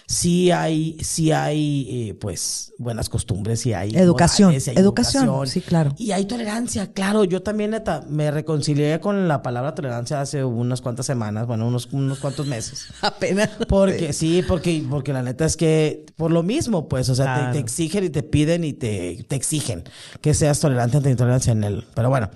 [0.07, 5.63] sí hay, sí hay, eh, pues, buenas costumbres, sí hay Educación, sí hay educación, sí,
[5.63, 5.95] claro.
[5.97, 7.25] Y hay tolerancia, claro.
[7.25, 11.89] Yo también, neta, me reconcilié con la palabra tolerancia hace unas cuantas semanas, bueno, unos,
[11.93, 12.87] unos cuantos meses.
[13.01, 13.49] Apenas.
[13.69, 17.59] Porque sí, porque, porque la neta es que por lo mismo, pues, o sea, te-
[17.59, 19.85] exigen y te piden y te, te exigen
[20.21, 21.87] que seas tolerante ante intolerancia en él.
[21.95, 22.29] Pero bueno,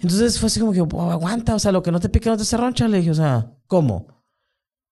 [0.00, 2.36] entonces fue así como que, "Oh, aguanta, o sea, lo que no te pique no
[2.36, 2.86] te cerroncha.
[2.86, 4.24] Le dije, o sea, ¿cómo?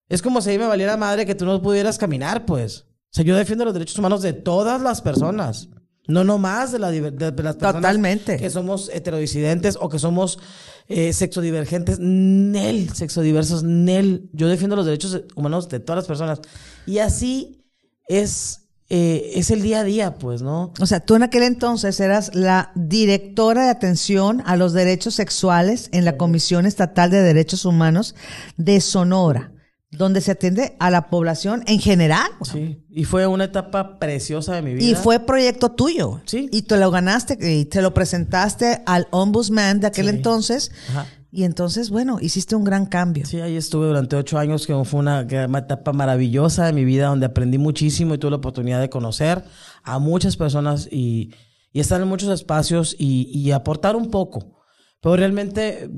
[0.09, 2.83] Es como si a mí me valiera madre que tú no pudieras caminar, pues.
[2.83, 5.69] O sea, yo defiendo los derechos humanos de todas las personas.
[6.09, 8.37] No nomás de, la, de las personas Totalmente.
[8.37, 10.39] que somos heterodisidentes o que somos
[10.87, 11.99] eh, sexodivergentes.
[11.99, 14.31] Nel, sexodiversos, Nel.
[14.33, 16.41] Yo defiendo los derechos humanos de todas las personas.
[16.87, 17.65] Y así
[18.07, 20.73] es, eh, es el día a día, pues, ¿no?
[20.81, 25.89] O sea, tú en aquel entonces eras la directora de atención a los derechos sexuales
[25.93, 28.15] en la Comisión Estatal de Derechos Humanos
[28.57, 29.51] de Sonora,
[29.91, 32.29] donde se atiende a la población en general.
[32.53, 32.85] Sí.
[32.91, 34.85] Y fue una etapa preciosa de mi vida.
[34.85, 36.21] Y fue proyecto tuyo.
[36.27, 36.49] Sí.
[36.53, 40.17] Y te lo ganaste y te lo presentaste al ombudsman de aquel Sí.
[40.17, 40.71] entonces.
[40.91, 41.07] Ajá.
[41.31, 43.27] Y entonces, bueno, hiciste un gran cambio.
[43.27, 47.27] Sí, ahí estuve durante ocho años, que fue una, etapa maravillosa de mi vida, donde
[47.27, 49.45] aprendí muchísimo y tuve la oportunidad de conocer
[49.83, 51.35] a muchas personas y,
[51.73, 54.63] y estar en muchos espacios y, y aportar un poco.
[55.01, 55.91] Pero realmente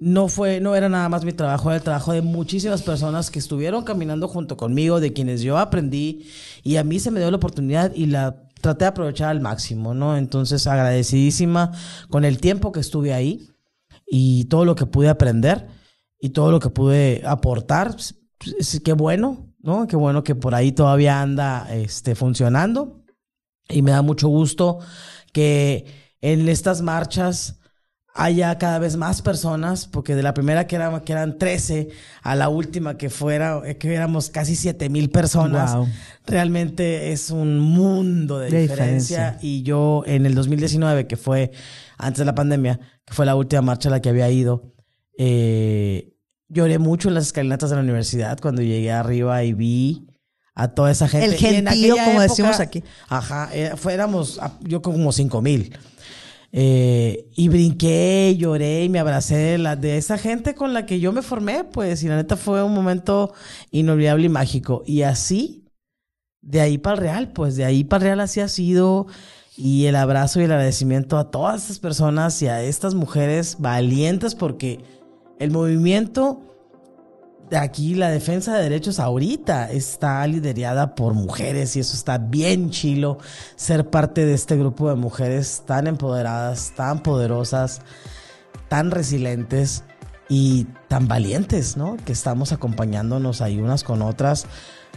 [0.00, 3.38] no fue, no era nada más mi trabajo, era el trabajo de muchísimas personas que
[3.38, 6.26] estuvieron caminando junto conmigo, de quienes yo aprendí,
[6.62, 9.94] y a mí se me dio la oportunidad y la traté de aprovechar al máximo,
[9.94, 10.16] ¿no?
[10.16, 11.72] Entonces, agradecidísima
[12.08, 13.46] con el tiempo que estuve ahí
[14.10, 15.68] y todo lo que pude aprender
[16.20, 17.92] y todo lo que pude aportar.
[17.92, 19.86] pues, pues, qué bueno, ¿no?
[19.86, 23.04] Qué bueno que por ahí todavía anda este, funcionando.
[23.68, 24.80] Y me da mucho gusto
[25.32, 25.86] que
[26.20, 27.56] en estas marchas
[28.12, 31.90] haya cada vez más personas, porque de la primera que, era, que eran 13
[32.22, 35.86] a la última que fuera, eh, que éramos casi 7 mil personas, Wow.
[36.26, 39.16] realmente es un mundo de, De diferencia.
[39.18, 39.38] diferencia.
[39.48, 41.52] Y yo en el 2019, que fue
[42.00, 44.72] antes de la pandemia, que fue la última marcha a la que había ido,
[45.18, 46.14] eh,
[46.48, 50.06] lloré mucho en las escalinatas de la universidad cuando llegué arriba y vi
[50.54, 51.26] a toda esa gente.
[51.26, 52.82] El gentío, como decimos aquí.
[53.08, 55.72] Ajá, eh, fuéramos, a- yo como cinco mil.
[56.52, 60.98] Eh, y brinqué, lloré y me abracé de, la, de esa gente con la que
[60.98, 63.32] yo me formé, pues, y la neta fue un momento
[63.70, 64.82] inolvidable y mágico.
[64.84, 65.64] Y así,
[66.40, 69.06] de ahí para el real, pues, de ahí para el real así ha sido.
[69.62, 74.34] Y el abrazo y el agradecimiento a todas estas personas y a estas mujeres valientes,
[74.34, 74.82] porque
[75.38, 76.40] el movimiento
[77.50, 82.70] de aquí, la defensa de derechos ahorita está liderada por mujeres y eso está bien
[82.70, 83.18] chilo,
[83.54, 87.82] ser parte de este grupo de mujeres tan empoderadas, tan poderosas,
[88.68, 89.84] tan resilientes
[90.30, 91.98] y tan valientes, ¿no?
[92.06, 94.46] Que estamos acompañándonos ahí unas con otras.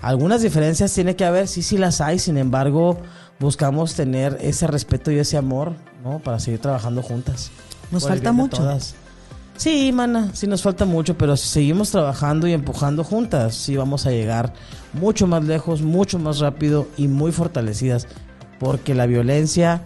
[0.01, 3.01] Algunas diferencias tiene que haber, sí, sí las hay, sin embargo,
[3.40, 5.74] buscamos tener ese respeto y ese amor,
[6.04, 6.20] ¿no?
[6.20, 7.52] Para seguir trabajando juntas.
[7.92, 8.58] Nos falta mucho.
[8.58, 8.96] todas.
[9.56, 14.08] Sí, mana, sí nos falta mucho, pero si seguimos trabajando y empujando juntas, sí vamos
[14.08, 14.54] a llegar
[14.94, 18.08] mucho más lejos, mucho más rápido y muy fortalecidas,
[18.60, 19.84] porque la violencia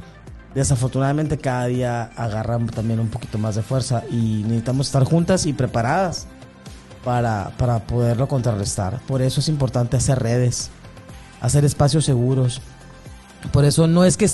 [0.56, 5.54] desafortunadamente cada día agarra también un poquito más de fuerza y necesitamos estar juntas y
[5.54, 6.28] preparadas
[7.04, 9.00] para, para poderlo contrarrestar.
[9.06, 10.70] Por eso es importante hacer redes,
[11.42, 12.62] hacer espacios seguros,
[13.52, 14.30] por eso no es que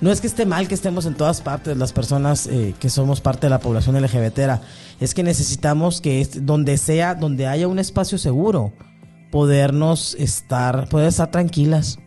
[0.00, 3.20] no es que esté mal que estemos en todas partes las personas eh, que somos
[3.20, 4.60] parte de la población LGBT,
[5.00, 8.72] es que necesitamos que es- donde sea, donde haya un espacio seguro,
[9.30, 11.98] podernos estar, poder estar tranquilas,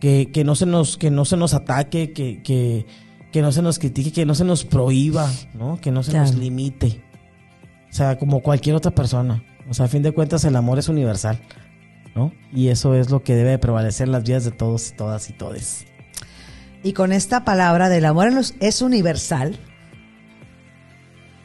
[0.00, 2.86] que, que no se nos, que no se nos ataque, que, que,
[3.32, 5.80] que no se nos critique, que no se nos prohíba, ¿no?
[5.80, 7.04] Que no se nos limite.
[7.90, 9.44] O sea, como cualquier otra persona.
[9.70, 11.38] O sea, a fin de cuentas el amor es universal.
[12.52, 15.86] Y eso es lo que debe de prevalecer las vidas de todos, todas y todes.
[16.82, 19.58] Y con esta palabra del amor es universal,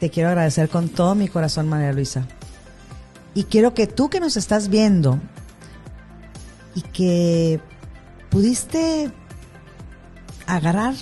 [0.00, 2.26] te quiero agradecer con todo mi corazón, María Luisa.
[3.34, 5.20] Y quiero que tú que nos estás viendo
[6.74, 7.60] y que
[8.30, 9.10] pudiste
[10.46, 10.94] agarrar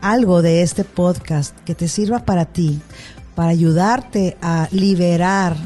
[0.00, 2.80] algo de este podcast que te sirva para ti,
[3.34, 5.56] para ayudarte a liberar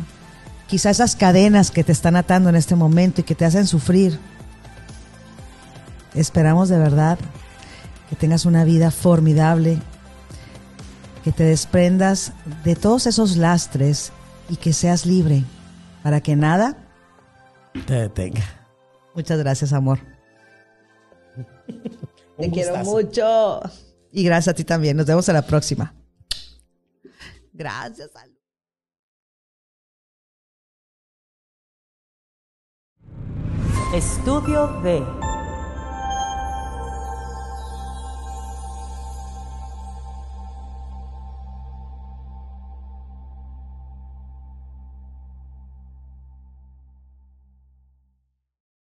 [0.68, 4.18] quizás esas cadenas que te están atando en este momento y que te hacen sufrir.
[6.14, 7.18] Esperamos de verdad
[8.08, 9.78] que tengas una vida formidable,
[11.24, 12.32] que te desprendas
[12.64, 14.12] de todos esos lastres
[14.48, 15.44] y que seas libre
[16.02, 16.76] para que nada.
[17.86, 18.44] Te detenga.
[19.14, 19.98] Muchas gracias, amor.
[22.38, 23.60] Te quiero mucho.
[24.12, 24.96] Y gracias a ti también.
[24.96, 25.94] Nos vemos a la próxima.
[27.52, 28.10] Gracias.
[33.95, 35.03] Estudio D.